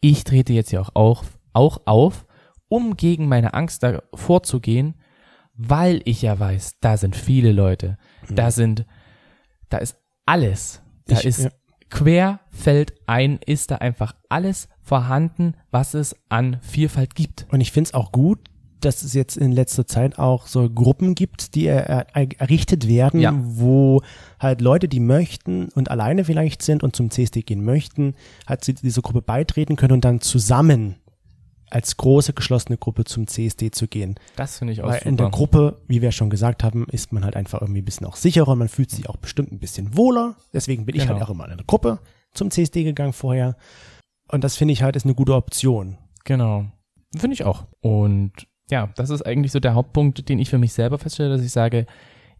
[0.00, 2.26] ich trete jetzt hier auch auf, auch auf,
[2.68, 4.94] um gegen meine Angst da vorzugehen,
[5.54, 7.96] weil ich ja weiß, da sind viele Leute,
[8.28, 8.86] da sind,
[9.70, 11.50] da ist alles, da Ich- ist ja.
[11.94, 17.46] Quer fällt ein, ist da einfach alles vorhanden, was es an Vielfalt gibt.
[17.50, 18.40] Und ich finde es auch gut,
[18.80, 23.20] dass es jetzt in letzter Zeit auch so Gruppen gibt, die er, er, errichtet werden,
[23.20, 23.32] Ja.
[23.36, 24.02] wo
[24.40, 28.14] halt Leute, die möchten und alleine vielleicht sind und zum CSD gehen möchten,
[28.46, 30.96] halt zu dieser Gruppe beitreten können und dann zusammen
[31.70, 34.14] als große geschlossene Gruppe zum CSD zu gehen.
[34.36, 35.08] Das finde ich auch Weil super.
[35.08, 38.06] in der Gruppe, wie wir schon gesagt haben, ist man halt einfach irgendwie ein bisschen
[38.06, 40.36] auch sicherer, man fühlt sich auch bestimmt ein bisschen wohler.
[40.52, 41.14] Deswegen bin ich Genau.
[41.14, 41.98] halt auch immer in der Gruppe
[42.32, 43.56] zum CSD gegangen vorher.
[44.28, 45.98] Und das finde ich halt ist eine gute Option.
[46.24, 46.66] Genau.
[47.16, 47.66] Finde ich auch.
[47.80, 48.32] Und
[48.70, 51.52] ja, das ist eigentlich so der Hauptpunkt, den ich für mich selber feststelle, dass ich
[51.52, 51.86] sage,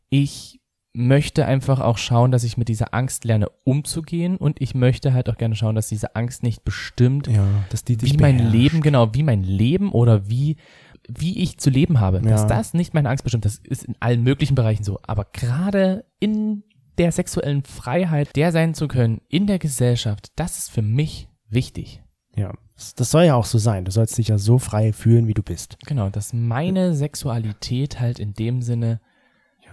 [0.09, 0.61] ich
[0.95, 5.29] möchte einfach auch schauen, dass ich mit dieser Angst lerne umzugehen und ich möchte halt
[5.29, 8.55] auch gerne schauen, dass diese Angst nicht bestimmt, Ja, dass die dich wie mein beherrscht.
[8.57, 10.57] Leben, genau, wie mein Leben oder wie,
[11.09, 12.21] wie ich zu leben habe.
[12.21, 12.47] Dass Ja.
[12.49, 13.45] das nicht meine Angst bestimmt.
[13.45, 15.01] Das ist in allen möglichen Bereichen so.
[15.03, 16.63] Aber gerade in
[16.97, 22.03] der sexuellen Freiheit, der sein zu können, in der Gesellschaft, das ist für mich wichtig.
[22.37, 22.53] Ja,
[22.97, 23.85] das soll ja auch so sein.
[23.85, 25.77] Du sollst dich ja so frei fühlen, wie du bist.
[25.87, 29.01] Genau, dass meine Sexualität halt in dem Sinne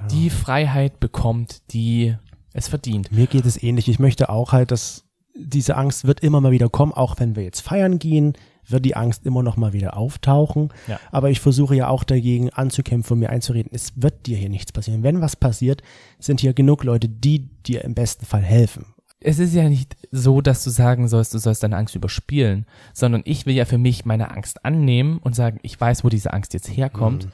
[0.09, 2.15] die Freiheit bekommt, die
[2.53, 3.11] es verdient.
[3.11, 3.87] Mir geht es ähnlich.
[3.87, 7.43] Ich möchte auch halt, dass diese Angst wird immer mal wieder kommen, auch wenn wir
[7.43, 8.33] jetzt feiern gehen,
[8.67, 10.69] wird die Angst immer noch mal wieder auftauchen.
[10.87, 10.99] Ja.
[11.11, 14.71] Aber ich versuche ja auch dagegen anzukämpfen und mir einzureden, es wird dir hier nichts
[14.71, 15.03] passieren.
[15.03, 15.81] Wenn was passiert,
[16.19, 18.85] sind hier genug Leute, die dir im besten Fall helfen.
[19.19, 23.21] Es ist ja nicht so, dass du sagen sollst, du sollst deine Angst überspielen, sondern
[23.25, 26.53] ich will ja für mich meine Angst annehmen und sagen, ich weiß, wo diese Angst
[26.53, 27.27] jetzt herkommt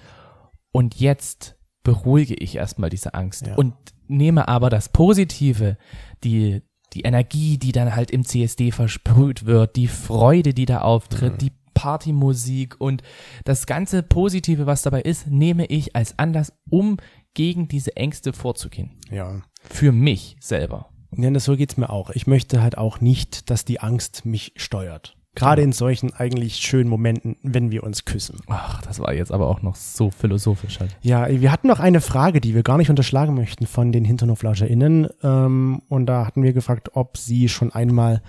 [0.73, 1.56] und jetzt
[1.87, 3.55] beruhige ich erstmal diese Angst Ja.
[3.55, 3.73] und
[4.09, 5.77] nehme aber das Positive,
[6.25, 6.61] die,
[6.91, 11.53] die Energie, die dann halt im CSD versprüht wird, die Freude, die da auftritt, die
[11.73, 13.03] Partymusik und
[13.45, 16.97] das ganze Positive, was dabei ist, nehme ich als Anlass, um
[17.33, 18.91] gegen diese Ängste vorzugehen.
[19.09, 19.41] Ja.
[19.61, 20.89] Für mich selber.
[21.15, 22.09] Ja, das so geht's mir auch.
[22.09, 25.16] Ich möchte halt auch nicht, dass die Angst mich steuert.
[25.37, 28.39] Gerade in solchen eigentlich schönen Momenten, wenn wir uns küssen.
[28.47, 30.95] Ach, das war jetzt aber auch noch so philosophisch halt.
[31.01, 35.07] Ja, wir hatten noch eine Frage, die wir gar nicht unterschlagen möchten von den HinternhoflauscherInnen.
[35.23, 38.21] Ähm, und da hatten wir gefragt, ob sie schon einmal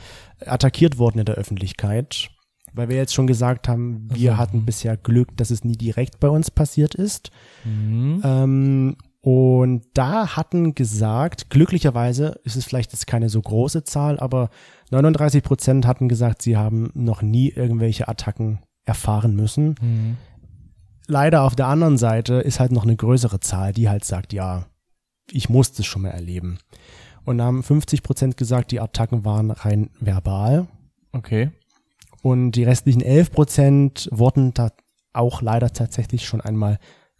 [0.44, 2.30] attackiert wurden in der Öffentlichkeit.
[2.74, 6.20] Weil wir jetzt schon gesagt haben, wir Also, hatten bisher Glück, dass es nie direkt
[6.20, 7.30] bei uns passiert ist.
[7.64, 8.20] Mhm.
[8.22, 8.96] Ähm,
[9.28, 14.48] und da hatten gesagt, glücklicherweise ist es vielleicht jetzt keine so große Zahl, aber
[14.90, 19.74] 39 Prozent hatten gesagt, sie haben noch nie irgendwelche Attacken erfahren müssen.
[19.82, 20.16] Mhm.
[21.08, 24.64] Leider auf der anderen Seite ist halt noch eine größere Zahl, die halt sagt, ja,
[25.30, 26.58] ich musste es schon mal erleben.
[27.26, 30.68] Und da haben 50 Prozent gesagt, die Attacken waren rein verbal.
[31.12, 31.50] Okay.
[32.22, 34.70] Und die restlichen 11 Prozent wurden da
[35.12, 36.78] auch leider tatsächlich schon einmal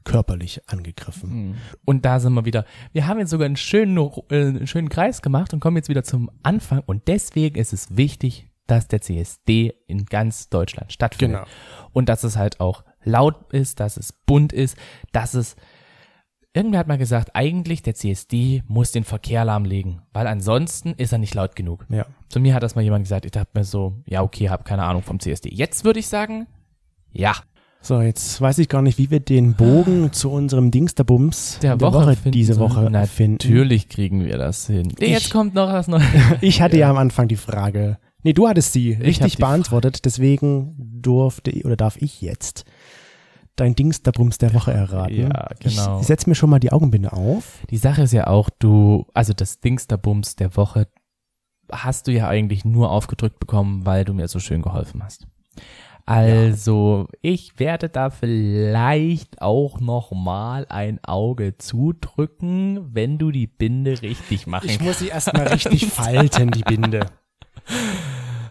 [0.08, 1.30] körperlich angegriffen.
[1.30, 1.54] Mhm.
[1.84, 2.64] Und da sind wir wieder.
[2.92, 3.96] Wir haben jetzt sogar einen schönen,
[4.30, 6.82] äh, einen schönen Kreis gemacht und kommen jetzt wieder zum Anfang.
[6.86, 11.44] Und deswegen ist es wichtig, dass der CSD in ganz Deutschland stattfindet.
[11.44, 11.90] Genau.
[11.92, 14.76] Und dass es halt auch laut ist, dass es bunt ist,
[15.12, 15.56] dass es
[16.54, 21.18] Irgendwer hat mal gesagt, eigentlich der CSD muss den Verkehr lahmlegen, weil ansonsten ist er
[21.18, 21.86] nicht laut genug.
[21.90, 22.06] Ja.
[22.30, 24.82] Zu mir hat das mal jemand gesagt, ich dachte mir so, ja okay, hab keine
[24.84, 25.50] Ahnung vom CSD.
[25.50, 26.46] Jetzt würde ich sagen,
[27.12, 27.34] ja,
[27.80, 32.14] So, jetzt weiß ich gar nicht, wie wir den Bogen zu unserem Dingsterbums der, Woche,
[32.16, 32.58] finden diese.
[32.58, 33.32] Woche finden.
[33.38, 34.92] Natürlich kriegen wir das hin.
[34.98, 36.04] Jetzt Ich- kommt noch was Neues.
[36.40, 36.90] Ich hatte ja.
[36.90, 37.98] am Anfang die Frage.
[38.24, 42.64] Nee, du hattest sie richtig beantwortet, deswegen durfte oder darf ich jetzt
[43.54, 45.14] dein Dingsterbums der Woche erraten.
[45.14, 46.00] Ja, genau.
[46.00, 47.60] Ich setz mir schon mal die Augenbinde auf.
[47.70, 50.88] Die Sache ist ja auch, du, also das Dingsterbums der Woche
[51.70, 55.26] hast du ja eigentlich nur aufgedrückt bekommen, weil du mir so schön geholfen hast.
[56.08, 64.00] Also, ich werde da vielleicht auch noch mal ein Auge zudrücken, wenn du die Binde
[64.00, 67.06] richtig machen Ich muss sie erstmal richtig falten, die Binde.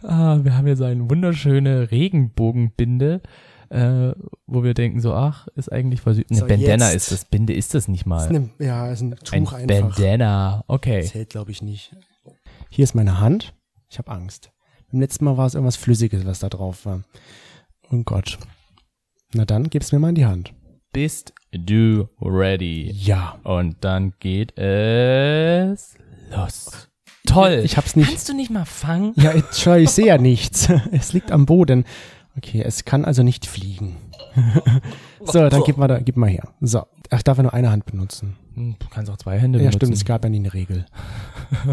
[0.04, 3.22] Ah, wir haben jetzt eine wunderschöne Regenbogenbinde,
[3.70, 4.12] äh,
[4.46, 6.26] wo wir denken so, ach, ist eigentlich süß.
[6.30, 6.96] Eine So, Bandana jetzt.
[6.96, 8.28] ist das, Binde ist das nicht Ist mal.
[8.28, 9.98] eine, ja, ist ein Ein Tuch einfach.
[9.98, 11.02] Bandana, okay.
[11.02, 11.96] Zählt, glaube ich, nicht.
[12.70, 13.56] Hier ist meine Hand.
[13.90, 14.52] Ich habe Angst.
[14.92, 17.02] Beim letzten Mal war es irgendwas Flüssiges, was da drauf war.
[17.92, 18.38] Oh Gott.
[19.34, 20.54] Na dann, gib's mir mal in die Hand.
[20.94, 22.92] Bist du ready?
[22.92, 23.40] Ja.
[23.44, 25.96] Und dann geht es
[26.32, 26.90] los.
[27.26, 27.62] Toll.
[27.64, 28.08] Ich hab's nicht.
[28.08, 29.14] Kannst du nicht mal fangen?
[29.16, 30.70] Ja, ich, ich sehe ja nichts.
[30.92, 31.86] Es liegt am Boden.
[32.38, 33.98] Okay, es kann also nicht fliegen.
[35.24, 36.50] so, dann gib mal, da, gib mal her.
[36.62, 36.84] So.
[37.10, 38.36] Ach, ich darf ja nur eine Hand benutzen.
[38.56, 39.78] Hm, Du kannst auch zwei Hände Ja, benutzen.
[39.78, 40.86] stimmt, es gab ja nie eine Regel.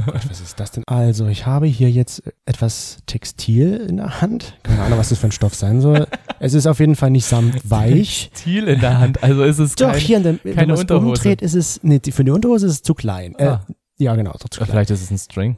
[0.06, 0.84] Gott, was ist das denn?
[0.86, 4.58] Also, ich habe hier jetzt etwas Textil in der Hand.
[4.62, 6.06] Keine Ahnung, was das für ein Stoff sein soll.
[6.38, 8.30] Es ist auf jeden Fall nicht samtweich.
[8.34, 9.22] Ziel in der Hand.
[9.22, 11.06] Also ist es Doch, kein, hier, in der, wenn keine man es Unterhose.
[11.08, 13.34] umdreht, ist es, nee, für die Unterhose ist es zu klein.
[13.38, 13.66] Äh, Ah.
[13.98, 14.68] Ja, genau, doch zu klein.
[14.68, 15.56] vielleicht ist es ein String.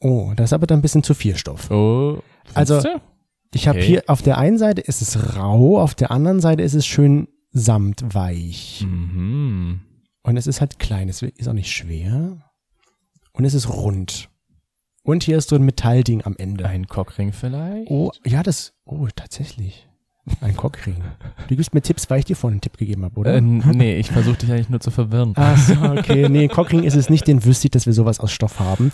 [0.00, 1.70] Oh, das ist aber dann ein bisschen zu viel Stoff.
[1.70, 2.18] Oh.
[2.54, 3.00] Also- du?
[3.56, 3.86] Ich habe Okay.
[3.88, 7.26] hier auf der einen Seite ist es rau, auf der anderen Seite ist es schön
[7.52, 8.84] samtweich.
[8.86, 9.80] Mhm.
[10.22, 12.38] Und es ist halt klein, es ist auch nicht schwer.
[13.32, 14.28] Und es ist rund.
[15.02, 16.66] Und hier ist so ein Metallding am Ende.
[16.66, 17.90] Ein Cockring vielleicht?
[17.90, 19.88] Oh, ja, das, oh, tatsächlich.
[20.40, 20.96] Ein Cockring.
[21.46, 23.36] Du gibst mir Tipps, weil ich dir vorhin einen Tipp gegeben habe, oder?
[23.36, 25.32] Äh, nee, ich versuche dich eigentlich nur zu verwirren.
[25.36, 26.28] Ach so, okay.
[26.28, 28.90] Nee, Cockring ist es nicht, den wüsste ich, dass wir sowas aus Stoff haben.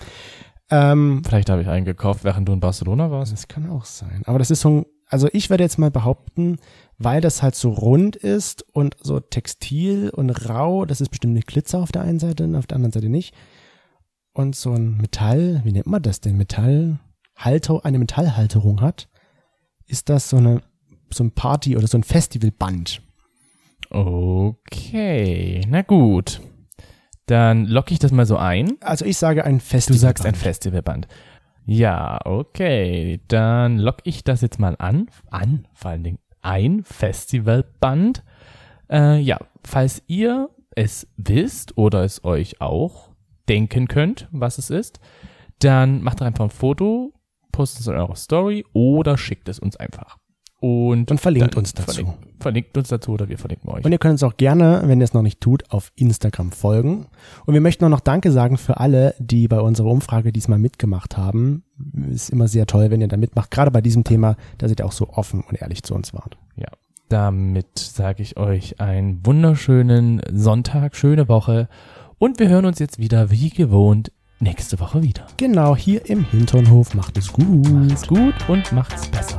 [0.73, 3.33] Ähm, Vielleicht habe ich einen gekauft, während du in Barcelona warst.
[3.33, 4.23] das kann auch sein.
[4.25, 6.57] Aber das ist so ein, Also ich werde jetzt mal behaupten,
[6.99, 11.47] weil das halt so rund ist und so textil und rau, das ist bestimmt nicht
[11.47, 13.35] Glitzer auf der einen Seite und auf der anderen Seite nicht.
[14.33, 16.39] Und so ein Metall, wie nennt man das denn?
[16.39, 19.11] Metallhalter, eine Metallhalterung hat,
[19.87, 20.63] ist das so eine,
[21.13, 23.03] so ein Party oder so ein Festivalband.
[23.91, 26.41] Okay, na gut.
[27.33, 28.73] Dann locke ich das mal so ein.
[28.83, 30.01] Also ich sage ein Du Festivalband.
[30.19, 31.09] sagst ein Festivalband.
[31.65, 33.23] Ja, okay.
[33.29, 35.07] Dann lock ich das jetzt mal an.
[35.31, 38.23] An, vor allen Dingen ein Festivalband.
[38.91, 43.15] Äh, ja, falls ihr es wisst oder es euch auch
[43.49, 45.01] denken könnt, was es ist,
[45.61, 47.15] dann macht einfach ein Foto,
[47.51, 50.19] postet es in eurer Story oder schickt es uns einfach.
[50.61, 51.93] Und, Und verlinkt dann uns dazu.
[51.95, 53.85] Verlinkt, verlinkt uns dazu oder wir verlinken euch.
[53.85, 57.07] Und ihr könnt uns auch gerne, wenn ihr es noch nicht tut, auf Instagram folgen.
[57.47, 61.17] Und wir möchten auch noch Danke sagen für alle, die bei unserer Umfrage diesmal mitgemacht
[61.17, 61.65] haben.
[62.11, 63.51] Ist immer sehr toll, wenn ihr da mitmacht.
[63.51, 66.37] Gerade bei diesem Thema, dass ihr da auch so offen und ehrlich zu uns wart.
[67.13, 71.69] Damit sage ich euch einen wunderschönen Sonntag, schöne Woche
[72.17, 75.27] und wir hören uns jetzt wieder wie gewohnt nächste Woche wieder.
[75.37, 76.95] Genau, hier im Hinternhof.
[76.95, 77.71] Macht es gut.
[77.71, 79.37] Macht's gut und macht's besser.